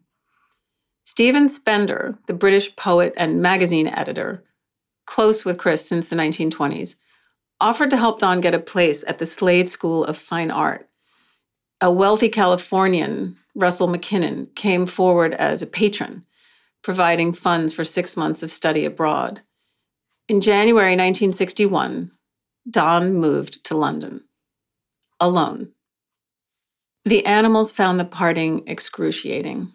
Stephen 1.04 1.48
Spender, 1.48 2.18
the 2.26 2.34
British 2.34 2.76
poet 2.76 3.14
and 3.16 3.44
magazine 3.44 3.86
editor, 3.86 4.44
close 5.06 5.46
with 5.46 5.60
Chris 5.60 5.88
since 5.88 6.08
the 6.08 6.16
1920s, 6.16 6.96
offered 7.62 7.92
to 7.92 7.98
help 7.98 8.18
Don 8.18 8.42
get 8.42 8.56
a 8.56 8.60
place 8.60 9.04
at 9.06 9.20
the 9.20 9.26
Slade 9.28 9.70
School 9.70 10.04
of 10.04 10.18
Fine 10.18 10.50
Art. 10.50 10.90
A 11.80 11.92
wealthy 11.92 12.30
Californian, 12.30 13.38
Russell 13.54 13.88
McKinnon, 13.88 14.56
came 14.56 14.88
forward 14.88 15.36
as 15.36 15.62
a 15.62 15.68
patron, 15.68 16.26
providing 16.82 17.34
funds 17.34 17.72
for 17.72 17.84
six 17.84 18.18
months 18.18 18.42
of 18.42 18.50
study 18.50 18.84
abroad. 18.84 19.42
In 20.30 20.42
January 20.42 20.92
1961, 20.92 22.12
Don 22.70 23.16
moved 23.16 23.64
to 23.66 23.76
London 23.76 24.26
alone. 25.20 25.72
The 27.04 27.26
animals 27.26 27.72
found 27.72 28.00
the 28.00 28.06
parting 28.06 28.68
excruciating. 28.68 29.74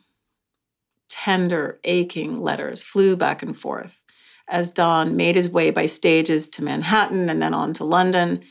Tender, 1.08 1.80
aching 1.82 2.36
letters 2.36 2.84
flew 2.84 3.16
back 3.16 3.42
and 3.42 3.58
forth 3.58 3.98
as 4.46 4.70
Don 4.70 5.16
made 5.16 5.34
his 5.34 5.48
way 5.48 5.70
by 5.70 5.86
stages 5.86 6.48
to 6.50 6.62
Manhattan 6.62 7.28
and 7.28 7.42
then 7.42 7.52
on 7.52 7.74
to 7.74 7.84
London. 7.84 8.44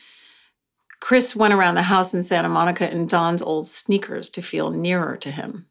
Chris 1.00 1.34
went 1.34 1.54
around 1.54 1.76
the 1.76 1.84
house 1.84 2.14
in 2.14 2.22
Santa 2.22 2.50
Monica 2.50 2.92
in 2.92 3.08
Don's 3.08 3.42
old 3.42 3.66
sneakers 3.66 4.28
to 4.32 4.42
feel 4.42 4.72
nearer 4.72 5.16
to 5.16 5.32
him. 5.32 5.68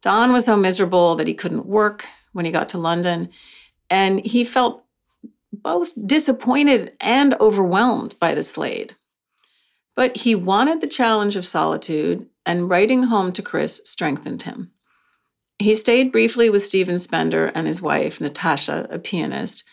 Don 0.00 0.32
was 0.32 0.44
so 0.44 0.56
miserable 0.56 1.16
that 1.16 1.26
he 1.26 1.34
couldn't 1.34 1.66
work 1.66 2.06
when 2.32 2.44
he 2.44 2.52
got 2.52 2.68
to 2.68 2.78
London, 2.78 3.30
and 3.90 4.24
he 4.24 4.44
felt 4.44 4.83
both 5.62 5.92
disappointed 6.06 6.92
and 7.00 7.34
overwhelmed 7.40 8.16
by 8.18 8.34
the 8.34 8.42
Slade. 8.42 8.96
But 9.96 10.18
he 10.18 10.34
wanted 10.34 10.80
the 10.80 10.86
challenge 10.86 11.36
of 11.36 11.46
solitude, 11.46 12.26
and 12.46 12.68
writing 12.68 13.04
home 13.04 13.32
to 13.32 13.42
Chris 13.42 13.80
strengthened 13.84 14.42
him. 14.42 14.70
He 15.58 15.74
stayed 15.74 16.12
briefly 16.12 16.50
with 16.50 16.64
Stephen 16.64 16.98
Spender 16.98 17.46
and 17.46 17.66
his 17.66 17.80
wife, 17.80 18.20
Natasha, 18.20 18.86
a 18.90 18.98
pianist. 18.98 19.64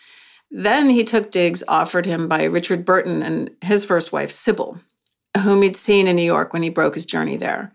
Then 0.50 0.88
he 0.90 1.04
took 1.04 1.30
digs 1.30 1.62
offered 1.66 2.06
him 2.06 2.28
by 2.28 2.44
Richard 2.44 2.84
Burton 2.84 3.22
and 3.22 3.50
his 3.62 3.84
first 3.84 4.12
wife, 4.12 4.30
Sybil, 4.30 4.80
whom 5.42 5.62
he'd 5.62 5.76
seen 5.76 6.06
in 6.06 6.16
New 6.16 6.22
York 6.22 6.52
when 6.52 6.62
he 6.62 6.68
broke 6.68 6.94
his 6.94 7.06
journey 7.06 7.36
there. 7.36 7.72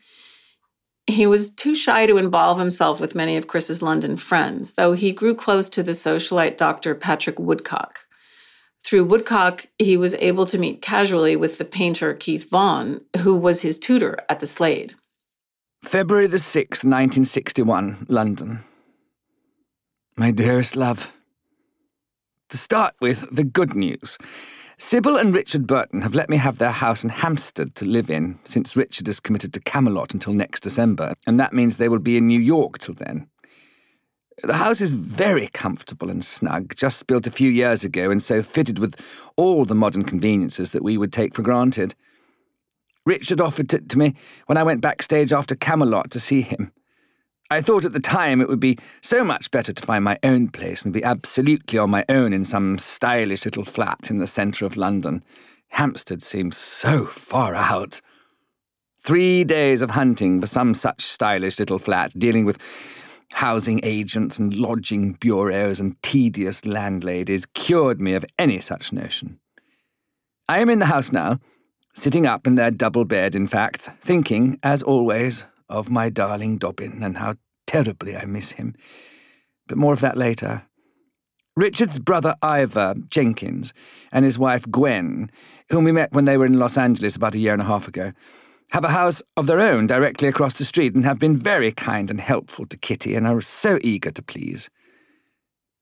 He 1.08 1.26
was 1.26 1.50
too 1.50 1.74
shy 1.74 2.06
to 2.06 2.18
involve 2.18 2.60
himself 2.60 3.00
with 3.00 3.16
many 3.16 3.38
of 3.38 3.48
Chris's 3.48 3.82
London 3.82 4.18
friends, 4.18 4.74
though 4.74 4.92
he 4.92 5.14
grew 5.14 5.34
close 5.34 5.70
to 5.70 5.82
the 5.82 5.94
socialite 5.94 6.58
Dr. 6.58 6.94
Patrick 6.94 7.40
Woodcock. 7.40 8.02
Through 8.84 9.06
Woodcock, 9.06 9.68
he 9.80 9.98
was 9.98 10.14
able 10.16 10.46
to 10.46 10.58
meet 10.58 10.82
casually 10.82 11.36
with 11.36 11.58
the 11.58 11.66
painter 11.66 12.14
Keith 12.14 12.50
Vaughan, 12.50 13.02
who 13.20 13.36
was 13.36 13.62
his 13.62 13.78
tutor 13.80 14.18
at 14.30 14.40
the 14.40 14.46
Slade. 14.46 14.96
February 15.84 16.28
the 16.28 16.38
6th, 16.38 16.84
1961, 16.84 18.06
London. 18.10 18.60
My 20.16 20.32
dearest 20.32 20.76
love. 20.76 21.14
To 22.50 22.58
start 22.58 22.96
with, 23.00 23.28
the 23.30 23.44
good 23.44 23.76
news. 23.76 24.18
Sybil 24.80 25.18
and 25.18 25.34
Richard 25.34 25.66
Burton 25.66 26.04
have 26.04 26.14
let 26.14 26.30
me 26.30 26.38
have 26.38 26.60
their 26.60 26.72
house 26.72 27.04
in 27.04 27.10
Hampstead 27.10 27.74
to 27.76 27.86
live 27.86 28.12
in 28.12 28.38
since 28.44 28.76
Richard 28.76 29.08
is 29.08 29.20
committed 29.20 29.52
to 29.54 29.60
Camelot 29.60 30.14
until 30.14 30.34
next 30.34 30.62
December, 30.62 31.16
and 31.26 31.40
that 31.40 31.52
means 31.52 31.78
they 31.78 31.90
will 31.90 31.98
be 31.98 32.16
in 32.16 32.28
New 32.28 32.40
York 32.40 32.78
till 32.78 32.94
then. 32.94 33.28
The 34.44 34.54
house 34.54 34.80
is 34.80 34.94
very 34.94 35.48
comfortable 35.48 36.12
and 36.12 36.24
snug, 36.24 36.76
just 36.76 37.08
built 37.08 37.26
a 37.26 37.32
few 37.32 37.50
years 37.50 37.84
ago 37.84 38.12
and 38.12 38.22
so 38.22 38.44
fitted 38.44 38.78
with 38.78 38.96
all 39.36 39.66
the 39.66 39.74
modern 39.74 40.04
conveniences 40.04 40.72
that 40.74 40.84
we 40.84 40.96
would 40.96 41.12
take 41.12 41.34
for 41.34 41.42
granted. 41.42 41.96
Richard 43.04 43.42
offered 43.42 43.74
it 43.74 43.90
to 43.90 43.98
me 43.98 44.14
when 44.46 44.58
I 44.58 44.64
went 44.64 44.82
backstage 44.82 45.34
after 45.34 45.56
Camelot 45.56 46.12
to 46.12 46.20
see 46.20 46.42
him. 46.42 46.72
I 47.50 47.62
thought 47.62 47.86
at 47.86 47.94
the 47.94 48.00
time 48.02 48.42
it 48.42 48.50
would 48.50 48.60
be 48.60 48.78
so 49.02 49.24
much 49.24 49.52
better 49.52 49.72
to 49.72 49.86
find 49.86 50.04
my 50.04 50.18
own 50.24 50.50
place 50.50 50.84
and 50.84 50.94
be 50.94 51.04
absolutely 51.04 51.80
on 51.80 51.90
my 51.90 52.04
own 52.10 52.34
in 52.34 52.44
some 52.44 52.78
stylish 52.78 53.46
little 53.46 53.64
flat 53.64 54.10
in 54.10 54.18
the 54.18 54.28
centre 54.28 54.66
of 54.66 54.76
London. 54.76 55.24
Hampstead 55.70 56.22
seems 56.22 56.58
so 56.58 57.06
far 57.06 57.56
out. 57.56 58.02
Three 59.00 59.46
days 59.46 59.82
of 59.82 59.92
hunting 59.92 60.42
for 60.42 60.48
some 60.48 60.74
such 60.74 61.04
stylish 61.04 61.58
little 61.58 61.80
flat, 61.80 62.12
dealing 62.18 62.44
with 62.44 62.60
housing 63.34 63.80
agents 63.84 64.40
and 64.40 64.54
lodging 64.54 65.14
bureaus 65.14 65.80
and 65.80 66.02
tedious 66.04 66.66
landladies, 66.66 67.46
cured 67.46 68.02
me 68.02 68.14
of 68.14 68.26
any 68.38 68.60
such 68.60 68.92
notion. 68.92 69.40
I 70.50 70.60
am 70.60 70.70
in 70.70 70.80
the 70.80 70.86
house 70.86 71.12
now 71.12 71.40
sitting 71.94 72.28
up 72.28 72.46
in 72.46 72.56
their 72.56 72.72
double 72.72 73.06
bed, 73.06 73.36
in 73.36 73.48
fact, 73.48 73.90
thinking, 74.02 74.60
as 74.62 74.84
always, 74.84 75.46
of 75.70 75.90
my 75.90 76.10
darling 76.10 76.58
Dobbin 76.58 77.04
and 77.04 77.18
how 77.18 77.36
terribly 77.66 78.16
I 78.16 78.26
miss 78.26 78.52
him. 78.52 78.76
But 79.68 79.78
more 79.78 79.94
of 79.94 80.02
that 80.02 80.18
later. 80.18 80.64
Richard's 81.56 82.00
brother 82.00 82.36
Ivor 82.42 82.96
Jenkins 83.10 83.74
and 84.12 84.24
his 84.24 84.38
wife 84.38 84.70
Gwen, 84.70 85.32
whom 85.70 85.84
we 85.84 85.92
met 85.92 86.14
when 86.14 86.26
they 86.26 86.38
were 86.38 86.46
in 86.46 86.60
Los 86.60 86.78
Angeles 86.78 87.16
about 87.16 87.36
a 87.36 87.40
year 87.40 87.54
and 87.54 87.62
a 87.62 87.66
half 87.66 87.88
ago, 87.88 88.14
have 88.70 88.84
a 88.84 88.90
house 88.90 89.22
of 89.38 89.48
their 89.48 89.60
own 89.60 89.88
directly 89.88 90.28
across 90.28 90.54
the 90.54 90.66
street 90.66 90.94
and 90.94 91.06
have 91.06 91.20
been 91.20 91.36
very 91.36 91.72
kind 91.72 92.12
and 92.12 92.22
helpful 92.22 92.66
to 92.68 92.78
Kitty 92.78 93.16
and 93.16 93.26
are 93.26 93.42
so 93.42 93.80
eager 93.82 94.12
to 94.12 94.22
please. 94.22 94.70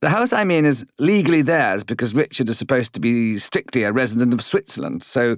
The 0.02 0.10
house 0.10 0.32
I'm 0.32 0.52
in 0.52 0.66
is 0.66 0.86
legally 1.00 1.42
theirs 1.42 1.84
because 1.84 2.14
Richard 2.14 2.48
is 2.48 2.58
supposed 2.58 2.94
to 2.94 3.00
be 3.00 3.38
strictly 3.38 3.84
a 3.84 3.92
resident 3.92 4.34
of 4.34 4.42
Switzerland, 4.44 5.02
so 5.02 5.36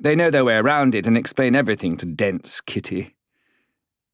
they 0.00 0.16
know 0.16 0.30
their 0.30 0.44
way 0.44 0.56
around 0.56 0.94
it 0.94 1.06
and 1.06 1.16
explain 1.16 1.54
everything 1.54 1.96
to 1.98 2.06
dense 2.06 2.60
Kitty. 2.60 3.14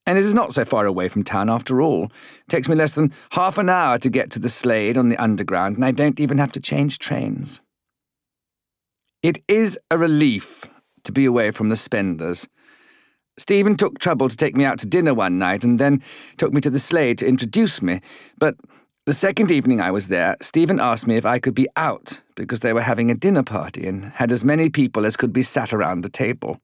And 0.06 0.16
it 0.18 0.24
is 0.24 0.34
not 0.34 0.54
so 0.54 0.64
far 0.64 0.86
away 0.86 1.08
from 1.08 1.24
town 1.24 1.50
after 1.50 1.82
all. 1.82 2.04
It 2.04 2.48
takes 2.48 2.68
me 2.68 2.76
less 2.76 2.94
than 2.94 3.12
half 3.30 3.58
an 3.58 3.68
hour 3.68 3.98
to 3.98 4.08
get 4.08 4.30
to 4.32 4.38
the 4.38 4.48
Slade 4.48 4.96
on 4.96 5.08
the 5.08 5.16
Underground, 5.16 5.76
and 5.76 5.84
I 5.84 5.90
don't 5.90 6.20
even 6.20 6.38
have 6.38 6.52
to 6.52 6.60
change 6.60 6.98
trains. 6.98 7.60
It 9.22 9.42
is 9.48 9.78
a 9.90 9.98
relief 9.98 10.66
to 11.04 11.12
be 11.12 11.24
away 11.24 11.50
from 11.50 11.68
the 11.68 11.76
spenders. 11.76 12.46
Stephen 13.38 13.76
took 13.76 13.98
trouble 13.98 14.28
to 14.28 14.36
take 14.36 14.54
me 14.54 14.64
out 14.64 14.78
to 14.78 14.86
dinner 14.86 15.12
one 15.12 15.38
night 15.38 15.64
and 15.64 15.78
then 15.78 16.02
took 16.36 16.52
me 16.52 16.60
to 16.60 16.70
the 16.70 16.78
Slade 16.78 17.18
to 17.18 17.26
introduce 17.26 17.82
me, 17.82 18.00
but 18.38 18.56
the 19.06 19.12
second 19.12 19.52
evening 19.52 19.80
I 19.80 19.92
was 19.92 20.08
there, 20.08 20.36
Stephen 20.40 20.80
asked 20.80 21.06
me 21.06 21.16
if 21.16 21.24
I 21.24 21.38
could 21.38 21.54
be 21.54 21.68
out 21.76 22.20
because 22.34 22.58
they 22.60 22.72
were 22.72 22.82
having 22.82 23.08
a 23.08 23.14
dinner 23.14 23.44
party 23.44 23.86
and 23.86 24.06
had 24.06 24.32
as 24.32 24.42
many 24.42 24.68
people 24.68 25.06
as 25.06 25.16
could 25.16 25.32
be 25.32 25.44
sat 25.44 25.72
around 25.72 26.00
the 26.00 26.08
table. 26.08 26.60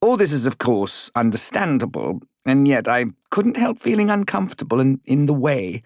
All 0.00 0.16
this 0.16 0.32
is, 0.32 0.46
of 0.46 0.56
course, 0.56 1.10
understandable, 1.14 2.20
and 2.44 2.66
yet 2.68 2.88
I 2.88 3.06
couldn't 3.30 3.56
help 3.56 3.82
feeling 3.82 4.10
uncomfortable 4.10 4.80
and 4.80 5.00
in 5.04 5.26
the 5.26 5.32
way. 5.32 5.82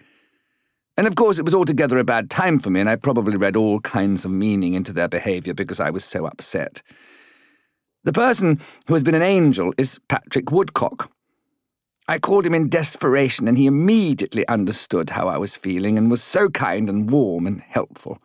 And 0.97 1.07
of 1.07 1.15
course, 1.15 1.39
it 1.39 1.45
was 1.45 1.55
altogether 1.55 1.97
a 1.97 2.03
bad 2.03 2.29
time 2.29 2.59
for 2.59 2.69
me, 2.69 2.79
and 2.79 2.89
I 2.89 2.95
probably 2.95 3.37
read 3.37 3.55
all 3.55 3.79
kinds 3.79 4.25
of 4.25 4.31
meaning 4.31 4.73
into 4.73 4.91
their 4.91 5.07
behaviour 5.07 5.53
because 5.53 5.79
I 5.79 5.89
was 5.89 6.03
so 6.03 6.25
upset. 6.25 6.81
The 8.03 8.13
person 8.13 8.59
who 8.87 8.93
has 8.93 9.03
been 9.03 9.15
an 9.15 9.21
angel 9.21 9.73
is 9.77 9.99
Patrick 10.07 10.51
Woodcock, 10.51 11.11
I 12.09 12.17
called 12.17 12.43
him 12.43 12.55
in 12.55 12.69
desperation, 12.69 13.47
and 13.47 13.55
he 13.55 13.67
immediately 13.67 14.47
understood 14.47 15.11
how 15.11 15.27
I 15.27 15.37
was 15.37 15.55
feeling 15.55 15.95
and 15.95 16.09
was 16.09 16.23
so 16.23 16.49
kind 16.49 16.89
and 16.89 17.07
warm 17.07 17.45
and 17.45 17.61
helpful. 17.61 18.17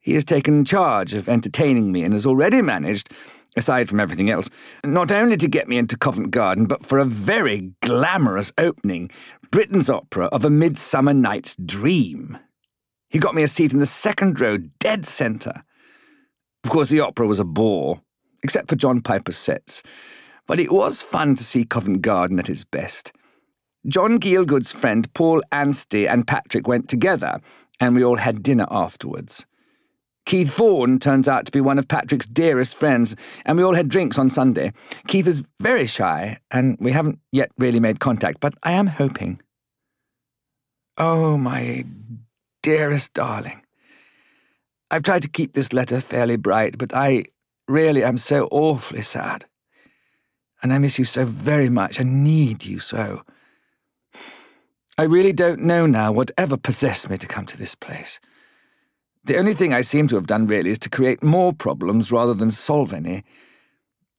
He 0.00 0.14
has 0.14 0.24
taken 0.24 0.64
charge 0.64 1.14
of 1.14 1.28
entertaining 1.28 1.92
me 1.92 2.02
and 2.02 2.12
has 2.12 2.26
already 2.26 2.60
managed, 2.60 3.12
aside 3.58 3.88
from 3.88 4.00
everything 4.00 4.30
else, 4.30 4.48
not 4.84 5.12
only 5.12 5.36
to 5.36 5.48
get 5.48 5.68
me 5.68 5.76
into 5.76 5.96
Covent 5.96 6.30
Garden, 6.30 6.66
but 6.66 6.86
for 6.86 6.98
a 6.98 7.04
very 7.04 7.72
glamorous 7.82 8.52
opening 8.56 9.10
Britten's 9.50 9.90
opera 9.90 10.26
of 10.26 10.44
A 10.44 10.50
Midsummer 10.50 11.14
Night's 11.14 11.56
Dream. 11.56 12.38
He 13.10 13.18
got 13.18 13.34
me 13.34 13.42
a 13.42 13.48
seat 13.48 13.72
in 13.72 13.78
the 13.78 13.86
second 13.86 14.40
row, 14.40 14.58
dead 14.78 15.04
centre. 15.04 15.64
Of 16.64 16.70
course, 16.70 16.88
the 16.88 17.00
opera 17.00 17.26
was 17.26 17.38
a 17.38 17.44
bore, 17.44 18.00
except 18.42 18.68
for 18.68 18.76
John 18.76 19.00
Piper's 19.00 19.36
sets 19.36 19.82
but 20.48 20.58
it 20.58 20.72
was 20.72 21.02
fun 21.02 21.36
to 21.36 21.44
see 21.44 21.64
Covent 21.64 22.02
Garden 22.02 22.40
at 22.40 22.48
its 22.48 22.64
best. 22.64 23.12
John 23.86 24.18
Gielgud's 24.18 24.72
friend 24.72 25.12
Paul 25.14 25.42
Anstee 25.52 26.08
and 26.08 26.26
Patrick 26.26 26.66
went 26.66 26.88
together, 26.88 27.38
and 27.78 27.94
we 27.94 28.02
all 28.02 28.16
had 28.16 28.42
dinner 28.42 28.66
afterwards. 28.70 29.46
Keith 30.28 30.54
Vaughan 30.54 30.98
turns 30.98 31.26
out 31.26 31.46
to 31.46 31.52
be 31.52 31.62
one 31.62 31.78
of 31.78 31.88
Patrick's 31.88 32.26
dearest 32.26 32.74
friends, 32.74 33.16
and 33.46 33.56
we 33.56 33.64
all 33.64 33.74
had 33.74 33.88
drinks 33.88 34.18
on 34.18 34.28
Sunday. 34.28 34.74
Keith 35.06 35.26
is 35.26 35.42
very 35.58 35.86
shy, 35.86 36.38
and 36.50 36.76
we 36.80 36.92
haven't 36.92 37.18
yet 37.32 37.50
really 37.56 37.80
made 37.80 37.98
contact, 37.98 38.38
but 38.38 38.52
I 38.62 38.72
am 38.72 38.88
hoping. 38.88 39.40
Oh, 40.98 41.38
my 41.38 41.86
dearest 42.62 43.14
darling. 43.14 43.62
I've 44.90 45.02
tried 45.02 45.22
to 45.22 45.30
keep 45.30 45.54
this 45.54 45.72
letter 45.72 45.98
fairly 45.98 46.36
bright, 46.36 46.76
but 46.76 46.94
I 46.94 47.24
really 47.66 48.04
am 48.04 48.18
so 48.18 48.48
awfully 48.50 49.02
sad 49.02 49.46
and 50.62 50.74
I 50.74 50.78
miss 50.78 50.98
you 50.98 51.06
so 51.06 51.24
very 51.24 51.70
much. 51.70 52.00
I 52.00 52.04
need 52.04 52.64
you 52.64 52.80
so. 52.80 53.22
I 54.98 55.04
really 55.04 55.32
don't 55.32 55.60
know 55.60 55.86
now 55.86 56.10
whatever 56.12 56.58
possessed 56.58 57.08
me 57.08 57.16
to 57.16 57.26
come 57.26 57.46
to 57.46 57.56
this 57.56 57.74
place. 57.74 58.20
The 59.24 59.36
only 59.36 59.54
thing 59.54 59.72
I 59.72 59.82
seem 59.82 60.08
to 60.08 60.16
have 60.16 60.26
done 60.26 60.46
really 60.46 60.70
is 60.70 60.78
to 60.80 60.90
create 60.90 61.22
more 61.22 61.52
problems 61.52 62.10
rather 62.10 62.34
than 62.34 62.50
solve 62.50 62.92
any. 62.92 63.24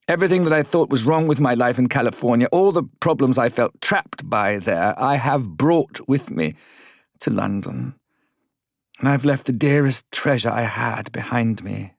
Everything 0.07 0.43
that 0.43 0.53
I 0.53 0.63
thought 0.63 0.89
was 0.89 1.05
wrong 1.05 1.27
with 1.27 1.39
my 1.39 1.53
life 1.53 1.77
in 1.77 1.87
California, 1.87 2.47
all 2.51 2.71
the 2.71 2.83
problems 2.99 3.37
I 3.37 3.49
felt 3.49 3.79
trapped 3.81 4.27
by 4.29 4.57
there, 4.57 4.99
I 4.99 5.15
have 5.15 5.57
brought 5.57 5.99
with 6.07 6.31
me 6.31 6.55
to 7.19 7.29
London. 7.29 7.93
And 8.99 9.07
I've 9.07 9.25
left 9.25 9.45
the 9.45 9.53
dearest 9.53 10.11
treasure 10.11 10.49
I 10.49 10.63
had 10.63 11.11
behind 11.11 11.63
me, 11.63 11.93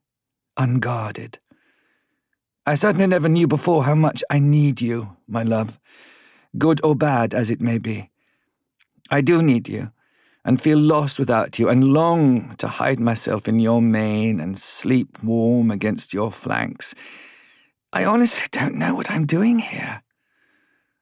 unguarded. 0.57 1.39
I 2.67 2.75
certainly 2.75 3.07
never 3.07 3.29
knew 3.29 3.47
before 3.47 3.85
how 3.85 3.95
much 3.95 4.23
I 4.29 4.39
need 4.39 4.81
you, 4.81 5.17
my 5.27 5.43
love, 5.43 5.79
good 6.59 6.81
or 6.85 6.95
bad 6.95 7.33
as 7.33 7.49
it 7.49 7.61
may 7.61 7.79
be. 7.79 8.11
I 9.11 9.21
do 9.21 9.43
need 9.43 9.69
you, 9.69 9.93
and 10.45 10.61
feel 10.61 10.79
lost 10.79 11.19
without 11.19 11.59
you, 11.59 11.69
and 11.69 11.93
long 11.93 12.55
to 12.57 12.67
hide 12.67 13.01
myself 13.01 13.47
in 13.47 13.61
your 13.61 13.83
mane 13.83 14.41
and 14.41 14.59
sleep 14.59 15.23
warm 15.23 15.71
against 15.71 16.15
your 16.15 16.33
flanks. 16.33 16.95
I 17.93 18.05
honestly 18.05 18.47
don't 18.51 18.77
know 18.77 18.95
what 18.95 19.11
I'm 19.11 19.27
doing 19.27 19.59
here. 19.59 20.03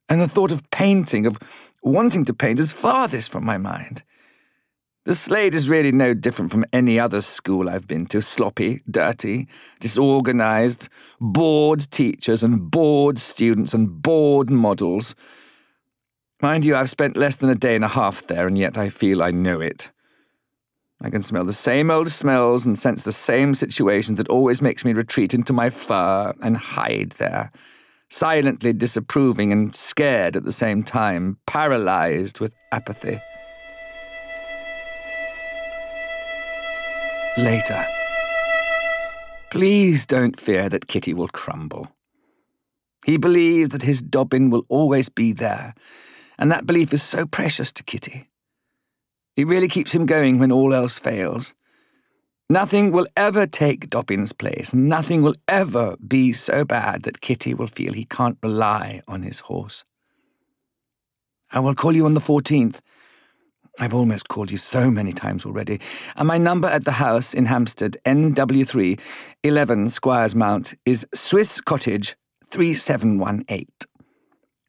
And 0.09 0.21
the 0.21 0.29
thought 0.29 0.51
of 0.51 0.69
painting, 0.71 1.27
of 1.27 1.39
wanting 1.83 2.25
to 2.25 2.35
paint, 2.35 2.61
is 2.61 2.73
farthest 2.73 3.31
from 3.31 3.45
my 3.45 3.59
mind. 3.59 4.03
The 5.05 5.15
Slade 5.15 5.55
is 5.55 5.71
really 5.71 5.93
no 5.93 6.13
different 6.13 6.51
from 6.51 6.67
any 6.71 7.01
other 7.01 7.23
school 7.23 7.71
I've 7.71 7.87
been 7.87 8.05
to 8.09 8.21
sloppy, 8.21 8.83
dirty, 8.91 9.49
disorganized, 9.81 10.91
bored 11.19 11.91
teachers 11.91 12.43
and 12.43 12.71
bored 12.71 13.19
students 13.19 13.73
and 13.73 14.03
bored 14.03 14.51
models. 14.51 15.15
Mind 16.41 16.65
you, 16.65 16.77
I've 16.77 16.91
spent 16.91 17.17
less 17.17 17.37
than 17.37 17.51
a 17.51 17.57
day 17.57 17.75
and 17.75 17.85
a 17.85 17.89
half 17.89 18.29
there, 18.29 18.47
and 18.47 18.57
yet 18.57 18.79
I 18.79 18.91
feel 18.91 19.25
I 19.25 19.33
know 19.33 19.61
it. 19.61 19.91
I 21.01 21.11
can 21.11 21.21
smell 21.21 21.45
the 21.45 21.53
same 21.53 21.91
old 21.91 22.09
smells 22.09 22.65
and 22.65 22.79
sense 22.79 23.03
the 23.03 23.13
same 23.13 23.55
situation 23.55 24.15
that 24.17 24.29
always 24.29 24.63
makes 24.63 24.85
me 24.85 24.93
retreat 24.93 25.35
into 25.35 25.53
my 25.53 25.69
fur 25.69 26.33
and 26.41 26.57
hide 26.57 27.13
there, 27.13 27.51
silently 28.09 28.73
disapproving 28.73 29.53
and 29.53 29.75
scared 29.75 30.37
at 30.37 30.45
the 30.45 30.53
same 30.53 30.85
time, 30.85 31.39
paralyzed 31.47 32.39
with 32.39 32.55
apathy. 32.71 33.21
Later. 37.37 37.85
Please 39.51 40.07
don't 40.07 40.39
fear 40.39 40.69
that 40.69 40.87
Kitty 40.87 41.15
will 41.15 41.29
crumble. 41.29 41.89
He 43.05 43.17
believes 43.17 43.71
that 43.71 43.83
his 43.83 44.03
Dobbin 44.03 44.51
will 44.51 44.67
always 44.69 45.09
be 45.09 45.33
there, 45.33 45.75
and 46.39 46.51
that 46.51 46.67
belief 46.67 46.93
is 46.93 47.03
so 47.03 47.27
precious 47.27 47.73
to 47.73 47.83
Kitty. 47.83 48.29
It 49.37 49.47
really 49.47 49.69
keeps 49.69 49.93
him 49.93 50.07
going 50.07 50.39
when 50.39 50.53
all 50.53 50.75
else 50.75 50.99
fails. 50.99 51.55
Nothing 52.51 52.93
will 52.93 53.07
ever 53.17 53.47
take 53.47 53.91
Dobbin's 53.91 54.33
place. 54.33 54.73
Nothing 54.73 55.23
will 55.23 55.35
ever 55.49 55.97
be 56.07 56.33
so 56.33 56.65
bad 56.65 57.03
that 57.03 57.21
Kitty 57.21 57.53
will 57.53 57.67
feel 57.67 57.93
he 57.93 58.07
can't 58.07 58.39
rely 58.43 59.03
on 59.07 59.23
his 59.23 59.41
horse. 59.41 59.85
I 61.51 61.61
will 61.61 61.75
call 61.75 61.95
you 61.95 62.07
on 62.07 62.15
the 62.15 62.21
14th. 62.21 62.81
I've 63.81 63.95
almost 63.95 64.29
called 64.29 64.51
you 64.51 64.59
so 64.59 64.91
many 64.91 65.13
times 65.13 65.45
already. 65.45 65.81
And 66.17 66.27
my 66.27 66.39
number 66.39 66.69
at 66.69 66.85
the 66.85 66.93
house 66.93 67.35
in 67.35 67.47
Hampstead, 67.47 67.97
NW3, 68.05 68.99
11 69.45 69.89
Squires 69.91 70.35
Mount, 70.35 70.75
is 70.85 71.07
Swiss 71.15 71.61
Cottage 71.61 72.17
3718. 72.47 73.67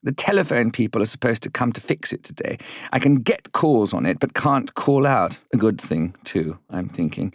The 0.09 0.15
telephone 0.15 0.71
people 0.71 1.03
are 1.03 1.05
supposed 1.05 1.43
to 1.43 1.51
come 1.51 1.71
to 1.71 1.79
fix 1.79 2.11
it 2.11 2.23
today. 2.23 2.57
I 2.91 2.97
can 2.97 3.17
get 3.17 3.51
calls 3.51 3.93
on 3.93 4.07
it, 4.07 4.19
but 4.19 4.33
can't 4.33 4.73
call 4.73 5.05
out. 5.05 5.37
A 5.53 5.57
good 5.57 5.79
thing, 5.79 6.15
too, 6.23 6.57
I'm 6.71 6.89
thinking. 6.89 7.31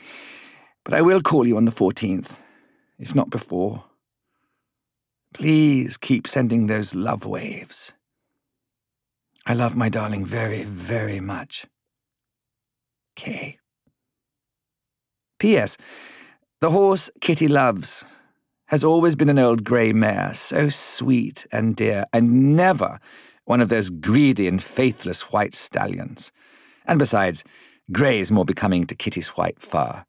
But 0.82 0.94
I 0.94 1.00
will 1.00 1.20
call 1.20 1.46
you 1.46 1.56
on 1.56 1.66
the 1.66 1.70
14th, 1.70 2.32
if 2.98 3.14
not 3.14 3.30
before. 3.30 3.84
Please 5.34 5.96
keep 5.96 6.26
sending 6.26 6.66
those 6.66 6.96
love 6.96 7.24
waves. 7.24 7.92
I 9.46 9.54
love 9.54 9.76
my 9.76 9.88
darling 9.88 10.24
very, 10.24 10.64
very 10.64 11.20
much. 11.20 11.66
K. 13.14 13.58
P.S. 15.38 15.76
The 16.60 16.72
horse 16.72 17.08
Kitty 17.20 17.46
loves 17.46 18.04
has 18.66 18.84
always 18.84 19.16
been 19.16 19.28
an 19.28 19.38
old 19.38 19.64
grey 19.64 19.92
mare, 19.92 20.32
so 20.34 20.68
sweet 20.68 21.46
and 21.52 21.76
dear, 21.76 22.04
and 22.12 22.56
never 22.56 22.98
one 23.44 23.60
of 23.60 23.68
those 23.68 23.90
greedy 23.90 24.48
and 24.48 24.62
faithless 24.62 25.32
white 25.32 25.54
stallions. 25.54 26.32
And 26.86 26.98
besides, 26.98 27.44
grey 27.92 28.20
is 28.20 28.32
more 28.32 28.44
becoming 28.44 28.84
to 28.84 28.94
Kitty's 28.94 29.28
white 29.28 29.60
fur. 29.60 30.04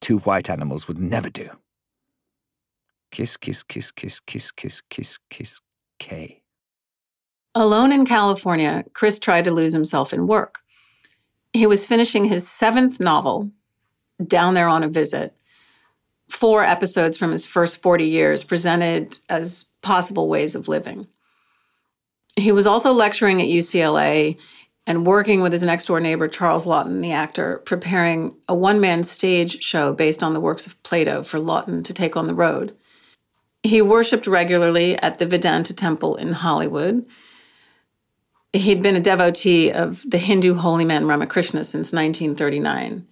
Two 0.00 0.18
white 0.18 0.50
animals 0.50 0.88
would 0.88 0.98
never 0.98 1.30
do. 1.30 1.48
Kiss, 3.12 3.36
kiss, 3.36 3.62
kiss, 3.62 3.90
kiss, 3.92 4.20
kiss, 4.20 4.50
kiss, 4.50 4.82
kiss, 4.88 5.18
kiss, 5.30 5.60
K. 5.98 6.42
Alone 7.54 7.92
in 7.92 8.06
California, 8.06 8.84
Chris 8.94 9.18
tried 9.18 9.44
to 9.44 9.52
lose 9.52 9.72
himself 9.72 10.12
in 10.12 10.26
work. 10.26 10.60
He 11.52 11.66
was 11.66 11.84
finishing 11.84 12.26
his 12.26 12.48
seventh 12.48 13.00
novel, 13.00 13.50
down 14.24 14.54
there 14.54 14.68
on 14.68 14.84
a 14.84 14.88
visit, 14.88 15.34
four 16.30 16.62
episodes 16.62 17.16
from 17.16 17.32
his 17.32 17.44
first 17.44 17.82
40 17.82 18.04
years 18.04 18.44
presented 18.44 19.18
as 19.28 19.66
possible 19.82 20.28
ways 20.28 20.54
of 20.54 20.68
living. 20.68 21.06
He 22.36 22.52
was 22.52 22.66
also 22.66 22.92
lecturing 22.92 23.42
at 23.42 23.48
UCLA 23.48 24.38
and 24.86 25.06
working 25.06 25.42
with 25.42 25.52
his 25.52 25.62
next 25.62 25.86
door 25.86 26.00
neighbor, 26.00 26.28
Charles 26.28 26.64
Laughton, 26.64 27.02
the 27.02 27.12
actor, 27.12 27.60
preparing 27.64 28.34
a 28.48 28.54
one 28.54 28.80
man 28.80 29.02
stage 29.02 29.62
show 29.62 29.92
based 29.92 30.22
on 30.22 30.32
the 30.32 30.40
works 30.40 30.66
of 30.66 30.82
Plato 30.82 31.22
for 31.22 31.38
Laughton 31.38 31.84
to 31.84 31.92
take 31.92 32.16
on 32.16 32.26
the 32.26 32.34
road. 32.34 32.74
He 33.62 33.82
worshiped 33.82 34.26
regularly 34.26 34.96
at 34.98 35.18
the 35.18 35.26
Vedanta 35.26 35.74
Temple 35.74 36.16
in 36.16 36.32
Hollywood 36.32 37.04
He'd 38.52 38.82
been 38.82 38.96
a 38.96 39.00
devotee 39.00 39.70
of 39.70 40.04
the 40.08 40.18
Hindu 40.18 40.54
holy 40.54 40.84
man 40.84 41.06
Ramakrishna 41.06 41.62
since 41.62 41.92
1939. 41.92 43.06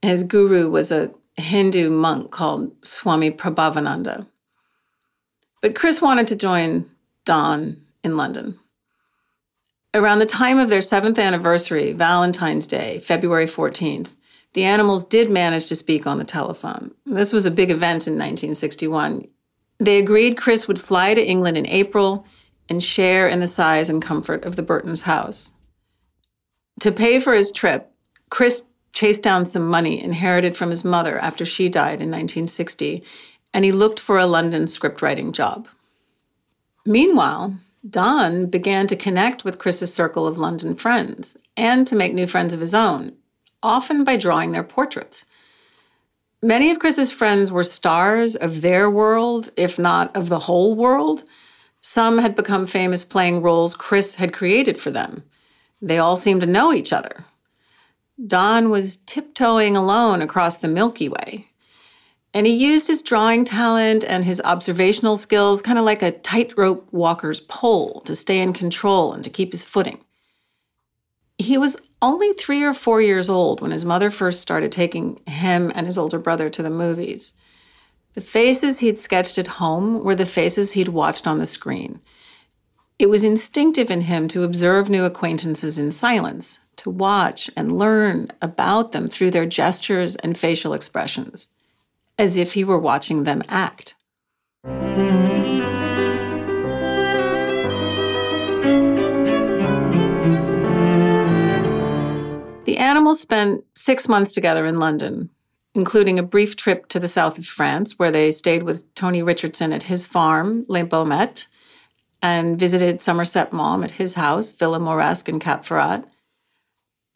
His 0.00 0.22
guru 0.22 0.70
was 0.70 0.90
a 0.90 1.12
Hindu 1.36 1.90
monk 1.90 2.30
called 2.30 2.72
Swami 2.84 3.30
Prabhavananda. 3.30 4.26
But 5.60 5.74
Chris 5.74 6.00
wanted 6.00 6.26
to 6.28 6.36
join 6.36 6.90
Don 7.24 7.80
in 8.02 8.16
London. 8.16 8.58
Around 9.94 10.20
the 10.20 10.26
time 10.26 10.58
of 10.58 10.68
their 10.70 10.80
seventh 10.80 11.18
anniversary, 11.18 11.92
Valentine's 11.92 12.66
Day, 12.66 12.98
February 12.98 13.46
14th, 13.46 14.16
the 14.54 14.64
animals 14.64 15.04
did 15.04 15.30
manage 15.30 15.66
to 15.66 15.76
speak 15.76 16.06
on 16.06 16.18
the 16.18 16.24
telephone. 16.24 16.92
This 17.06 17.32
was 17.32 17.46
a 17.46 17.50
big 17.50 17.70
event 17.70 18.06
in 18.06 18.14
1961. 18.14 19.28
They 19.78 19.98
agreed 19.98 20.36
Chris 20.36 20.68
would 20.68 20.80
fly 20.80 21.14
to 21.14 21.24
England 21.24 21.56
in 21.56 21.66
April 21.66 22.26
and 22.68 22.82
share 22.82 23.28
in 23.28 23.40
the 23.40 23.46
size 23.46 23.88
and 23.88 24.02
comfort 24.02 24.44
of 24.44 24.56
the 24.56 24.62
Burtons' 24.62 25.02
house. 25.02 25.52
To 26.80 26.92
pay 26.92 27.20
for 27.20 27.34
his 27.34 27.52
trip, 27.52 27.90
Chris 28.30 28.64
chased 28.92 29.22
down 29.22 29.46
some 29.46 29.68
money 29.68 30.02
inherited 30.02 30.56
from 30.56 30.70
his 30.70 30.84
mother 30.84 31.18
after 31.18 31.44
she 31.44 31.68
died 31.68 32.00
in 32.00 32.10
1960, 32.10 33.02
and 33.54 33.64
he 33.64 33.72
looked 33.72 34.00
for 34.00 34.18
a 34.18 34.26
London 34.26 34.64
scriptwriting 34.64 35.32
job. 35.32 35.68
Meanwhile, 36.86 37.56
Don 37.88 38.46
began 38.46 38.86
to 38.86 38.96
connect 38.96 39.44
with 39.44 39.58
Chris's 39.58 39.92
circle 39.92 40.26
of 40.26 40.38
London 40.38 40.74
friends 40.74 41.36
and 41.56 41.86
to 41.86 41.96
make 41.96 42.14
new 42.14 42.26
friends 42.26 42.52
of 42.52 42.60
his 42.60 42.74
own, 42.74 43.12
often 43.62 44.04
by 44.04 44.16
drawing 44.16 44.52
their 44.52 44.62
portraits. 44.62 45.24
Many 46.42 46.70
of 46.70 46.78
Chris's 46.78 47.10
friends 47.10 47.52
were 47.52 47.64
stars 47.64 48.34
of 48.36 48.62
their 48.62 48.90
world, 48.90 49.50
if 49.56 49.78
not 49.78 50.16
of 50.16 50.28
the 50.28 50.40
whole 50.40 50.74
world, 50.74 51.24
some 51.80 52.18
had 52.18 52.36
become 52.36 52.66
famous 52.66 53.04
playing 53.04 53.42
roles 53.42 53.74
Chris 53.74 54.14
had 54.14 54.32
created 54.32 54.78
for 54.78 54.90
them. 54.90 55.24
They 55.80 55.98
all 55.98 56.16
seemed 56.16 56.40
to 56.42 56.46
know 56.46 56.72
each 56.72 56.92
other. 56.92 57.24
Don 58.26 58.70
was 58.70 58.98
tiptoeing 59.06 59.76
alone 59.76 60.22
across 60.22 60.58
the 60.58 60.68
Milky 60.68 61.08
Way. 61.08 61.48
And 62.34 62.46
he 62.46 62.52
used 62.52 62.86
his 62.86 63.02
drawing 63.02 63.44
talent 63.44 64.04
and 64.04 64.24
his 64.24 64.40
observational 64.42 65.16
skills 65.16 65.60
kind 65.60 65.78
of 65.78 65.84
like 65.84 66.02
a 66.02 66.12
tightrope 66.12 66.88
walker's 66.92 67.40
pole 67.40 68.00
to 68.02 68.14
stay 68.14 68.40
in 68.40 68.52
control 68.52 69.12
and 69.12 69.22
to 69.24 69.30
keep 69.30 69.52
his 69.52 69.64
footing. 69.64 70.00
He 71.38 71.58
was 71.58 71.76
only 72.00 72.32
three 72.32 72.62
or 72.62 72.74
four 72.74 73.02
years 73.02 73.28
old 73.28 73.60
when 73.60 73.70
his 73.70 73.84
mother 73.84 74.10
first 74.10 74.40
started 74.40 74.72
taking 74.72 75.20
him 75.26 75.70
and 75.74 75.86
his 75.86 75.98
older 75.98 76.18
brother 76.18 76.48
to 76.50 76.62
the 76.62 76.70
movies. 76.70 77.34
The 78.14 78.20
faces 78.20 78.80
he'd 78.80 78.98
sketched 78.98 79.38
at 79.38 79.46
home 79.46 80.04
were 80.04 80.14
the 80.14 80.26
faces 80.26 80.72
he'd 80.72 80.88
watched 80.88 81.26
on 81.26 81.38
the 81.38 81.46
screen. 81.46 82.00
It 82.98 83.06
was 83.06 83.24
instinctive 83.24 83.90
in 83.90 84.02
him 84.02 84.28
to 84.28 84.42
observe 84.42 84.88
new 84.88 85.04
acquaintances 85.04 85.78
in 85.78 85.90
silence, 85.92 86.60
to 86.82 86.90
watch 86.90 87.48
and 87.56 87.78
learn 87.78 88.28
about 88.42 88.90
them 88.90 89.08
through 89.08 89.30
their 89.30 89.46
gestures 89.46 90.16
and 90.16 90.36
facial 90.36 90.72
expressions, 90.72 91.48
as 92.18 92.36
if 92.36 92.54
he 92.54 92.64
were 92.64 92.78
watching 92.78 93.22
them 93.22 93.40
act. 93.48 93.94
The 102.64 102.78
animals 102.78 103.20
spent 103.20 103.64
six 103.76 104.08
months 104.08 104.32
together 104.32 104.66
in 104.66 104.80
London, 104.80 105.30
including 105.74 106.18
a 106.18 106.24
brief 106.24 106.56
trip 106.56 106.88
to 106.88 106.98
the 106.98 107.06
south 107.06 107.38
of 107.38 107.46
France, 107.46 107.96
where 107.96 108.10
they 108.10 108.32
stayed 108.32 108.64
with 108.64 108.92
Tony 108.96 109.22
Richardson 109.22 109.72
at 109.72 109.84
his 109.84 110.04
farm, 110.04 110.64
Les 110.66 110.82
Baumettes, 110.82 111.46
and 112.20 112.58
visited 112.58 113.00
Somerset 113.00 113.52
Maugham 113.52 113.84
at 113.84 113.92
his 113.92 114.14
house, 114.14 114.50
Villa 114.50 114.80
Mauresque 114.80 115.28
in 115.28 115.38
Cap 115.38 115.64
Ferrat. 115.64 116.06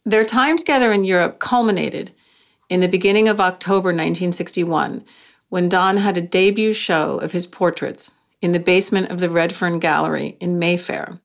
Their 0.06 0.24
time 0.24 0.56
together 0.56 0.92
in 0.92 1.02
Europe 1.02 1.40
culminated 1.40 2.12
in 2.68 2.78
the 2.78 2.86
beginning 2.86 3.26
of 3.26 3.40
October 3.40 3.88
1961 3.88 5.04
when 5.48 5.68
Don 5.68 5.96
had 5.96 6.16
a 6.16 6.22
debut 6.22 6.72
show 6.72 7.18
of 7.18 7.32
his 7.32 7.44
portraits 7.44 8.14
in 8.40 8.52
the 8.52 8.60
basement 8.60 9.10
of 9.10 9.18
the 9.18 9.28
Redfern 9.28 9.80
Gallery 9.80 10.36
in 10.38 10.60
Mayfair. 10.60 11.18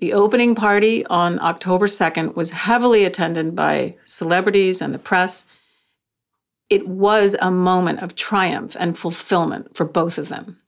The 0.00 0.12
opening 0.12 0.56
party 0.56 1.06
on 1.06 1.38
October 1.38 1.86
2nd 1.86 2.34
was 2.34 2.50
heavily 2.50 3.04
attended 3.04 3.54
by 3.54 3.94
celebrities 4.04 4.82
and 4.82 4.92
the 4.92 4.98
press. 4.98 5.44
It 6.68 6.88
was 6.88 7.36
a 7.40 7.52
moment 7.52 8.00
of 8.00 8.16
triumph 8.16 8.76
and 8.78 8.98
fulfillment 8.98 9.76
for 9.76 9.84
both 9.84 10.18
of 10.18 10.28
them. 10.28 10.60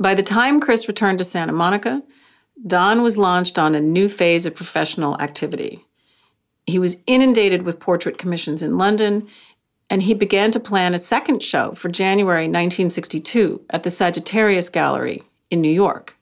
By 0.00 0.14
the 0.14 0.22
time 0.22 0.60
Chris 0.60 0.88
returned 0.88 1.18
to 1.18 1.24
Santa 1.24 1.52
Monica, 1.52 2.02
Don 2.66 3.02
was 3.02 3.16
launched 3.16 3.58
on 3.58 3.74
a 3.74 3.80
new 3.80 4.08
phase 4.08 4.44
of 4.44 4.54
professional 4.54 5.18
activity. 5.20 5.84
He 6.66 6.78
was 6.78 6.96
inundated 7.06 7.62
with 7.62 7.78
portrait 7.78 8.18
commissions 8.18 8.62
in 8.62 8.76
London, 8.76 9.28
and 9.88 10.02
he 10.02 10.12
began 10.12 10.50
to 10.50 10.60
plan 10.60 10.92
a 10.92 10.98
second 10.98 11.42
show 11.42 11.72
for 11.72 11.88
January 11.88 12.42
1962 12.42 13.60
at 13.70 13.84
the 13.84 13.90
Sagittarius 13.90 14.68
Gallery 14.68 15.22
in 15.50 15.60
New 15.60 15.70
York. 15.70 16.16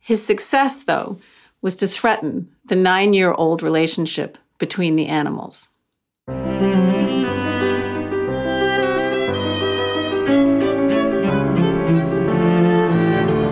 His 0.00 0.24
success, 0.24 0.82
though, 0.84 1.20
was 1.60 1.76
to 1.76 1.86
threaten 1.86 2.50
the 2.64 2.74
nine 2.74 3.12
year 3.12 3.32
old 3.32 3.62
relationship 3.62 4.38
between 4.58 4.96
the 4.96 5.06
animals. 5.06 5.68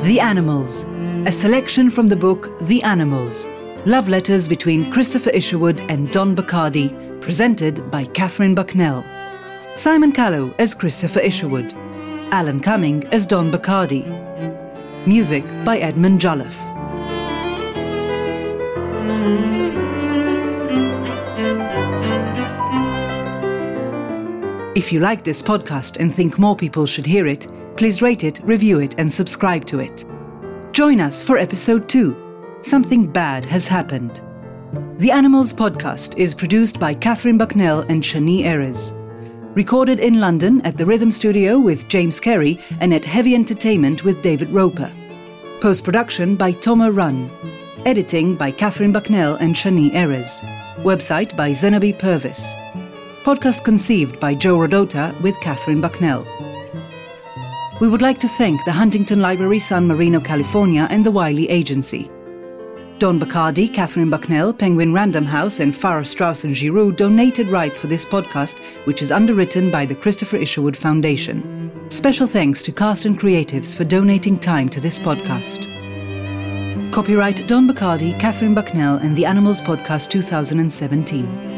The 0.02 0.18
Animals, 0.18 0.84
a 1.26 1.32
selection 1.32 1.90
from 1.90 2.08
the 2.08 2.16
book 2.16 2.58
The 2.62 2.82
Animals 2.82 3.46
Love 3.84 4.08
Letters 4.08 4.48
between 4.48 4.90
Christopher 4.90 5.28
Isherwood 5.30 5.82
and 5.90 6.10
Don 6.10 6.34
Bachardy, 6.34 7.20
presented 7.20 7.90
by 7.90 8.06
Katherine 8.06 8.54
Bucknell. 8.54 9.04
Simon 9.74 10.12
Callow 10.12 10.54
as 10.58 10.74
Christopher 10.74 11.20
Isherwood. 11.20 11.74
Alan 12.32 12.60
Cumming 12.60 13.04
as 13.08 13.26
Don 13.26 13.50
Bachardy. 13.50 14.06
Music 15.06 15.44
by 15.62 15.78
Edmund 15.78 16.20
Jolliffe. 16.22 16.56
If 24.74 24.90
you 24.90 25.00
like 25.00 25.24
this 25.24 25.42
podcast 25.42 26.00
and 26.00 26.14
think 26.14 26.38
more 26.38 26.56
people 26.56 26.86
should 26.86 27.06
hear 27.06 27.26
it, 27.26 27.46
please 27.76 28.00
rate 28.00 28.24
it, 28.24 28.40
review 28.42 28.80
it, 28.80 28.94
and 28.98 29.12
subscribe 29.12 29.66
to 29.66 29.80
it. 29.80 30.06
Join 30.72 31.00
us 31.00 31.20
for 31.20 31.36
episode 31.36 31.88
2 31.88 32.60
Something 32.62 33.10
Bad 33.10 33.44
Has 33.44 33.66
Happened. 33.66 34.20
The 34.98 35.10
Animals 35.10 35.52
podcast 35.52 36.16
is 36.16 36.32
produced 36.32 36.78
by 36.78 36.94
Katherine 36.94 37.36
Bucknell 37.36 37.80
and 37.88 38.04
Shani 38.04 38.42
Erez. 38.44 38.92
Recorded 39.56 39.98
in 39.98 40.20
London 40.20 40.60
at 40.60 40.78
the 40.78 40.86
Rhythm 40.86 41.10
Studio 41.10 41.58
with 41.58 41.88
James 41.88 42.20
Carey 42.20 42.60
and 42.80 42.94
at 42.94 43.04
Heavy 43.04 43.34
Entertainment 43.34 44.04
with 44.04 44.22
David 44.22 44.48
Roper. 44.50 44.92
Post 45.60 45.82
production 45.82 46.36
by 46.36 46.52
Toma 46.52 46.92
Run. 46.92 47.28
Editing 47.84 48.36
by 48.36 48.52
Katherine 48.52 48.92
Bucknell 48.92 49.34
and 49.36 49.56
Shani 49.56 49.90
Erez. 49.90 50.40
Website 50.84 51.36
by 51.36 51.50
Zenobi 51.50 51.98
Purvis. 51.98 52.54
Podcast 53.24 53.64
conceived 53.64 54.20
by 54.20 54.36
Joe 54.36 54.56
Rodota 54.56 55.20
with 55.20 55.34
Katherine 55.40 55.80
Bucknell. 55.80 56.24
We 57.80 57.88
would 57.88 58.02
like 58.02 58.20
to 58.20 58.28
thank 58.28 58.62
the 58.66 58.72
Huntington 58.72 59.22
Library 59.22 59.58
San 59.58 59.86
Marino, 59.86 60.20
California, 60.20 60.86
and 60.90 61.04
the 61.04 61.10
Wylie 61.10 61.48
Agency. 61.48 62.10
Don 62.98 63.18
Bachardy, 63.18 63.72
Katherine 63.72 64.10
Bucknell, 64.10 64.52
Penguin 64.52 64.92
Random 64.92 65.24
House, 65.24 65.60
and 65.60 65.74
Farrar 65.74 66.04
Straus 66.04 66.44
and 66.44 66.54
Giroux 66.54 66.92
donated 66.92 67.48
rights 67.48 67.78
for 67.78 67.86
this 67.86 68.04
podcast, 68.04 68.58
which 68.84 69.00
is 69.00 69.10
underwritten 69.10 69.70
by 69.70 69.86
the 69.86 69.94
Christopher 69.94 70.36
Isherwood 70.36 70.76
Foundation. 70.76 71.72
Special 71.88 72.26
thanks 72.26 72.60
to 72.60 72.70
cast 72.70 73.06
and 73.06 73.18
creatives 73.18 73.74
for 73.74 73.84
donating 73.84 74.38
time 74.38 74.68
to 74.68 74.80
this 74.80 74.98
podcast. 74.98 75.64
Copyright 76.92 77.48
Don 77.48 77.66
Bachardy, 77.66 78.12
Katherine 78.20 78.54
Bucknell, 78.54 78.96
and 78.96 79.16
the 79.16 79.24
Animals 79.24 79.62
Podcast 79.62 80.10
2017. 80.10 81.49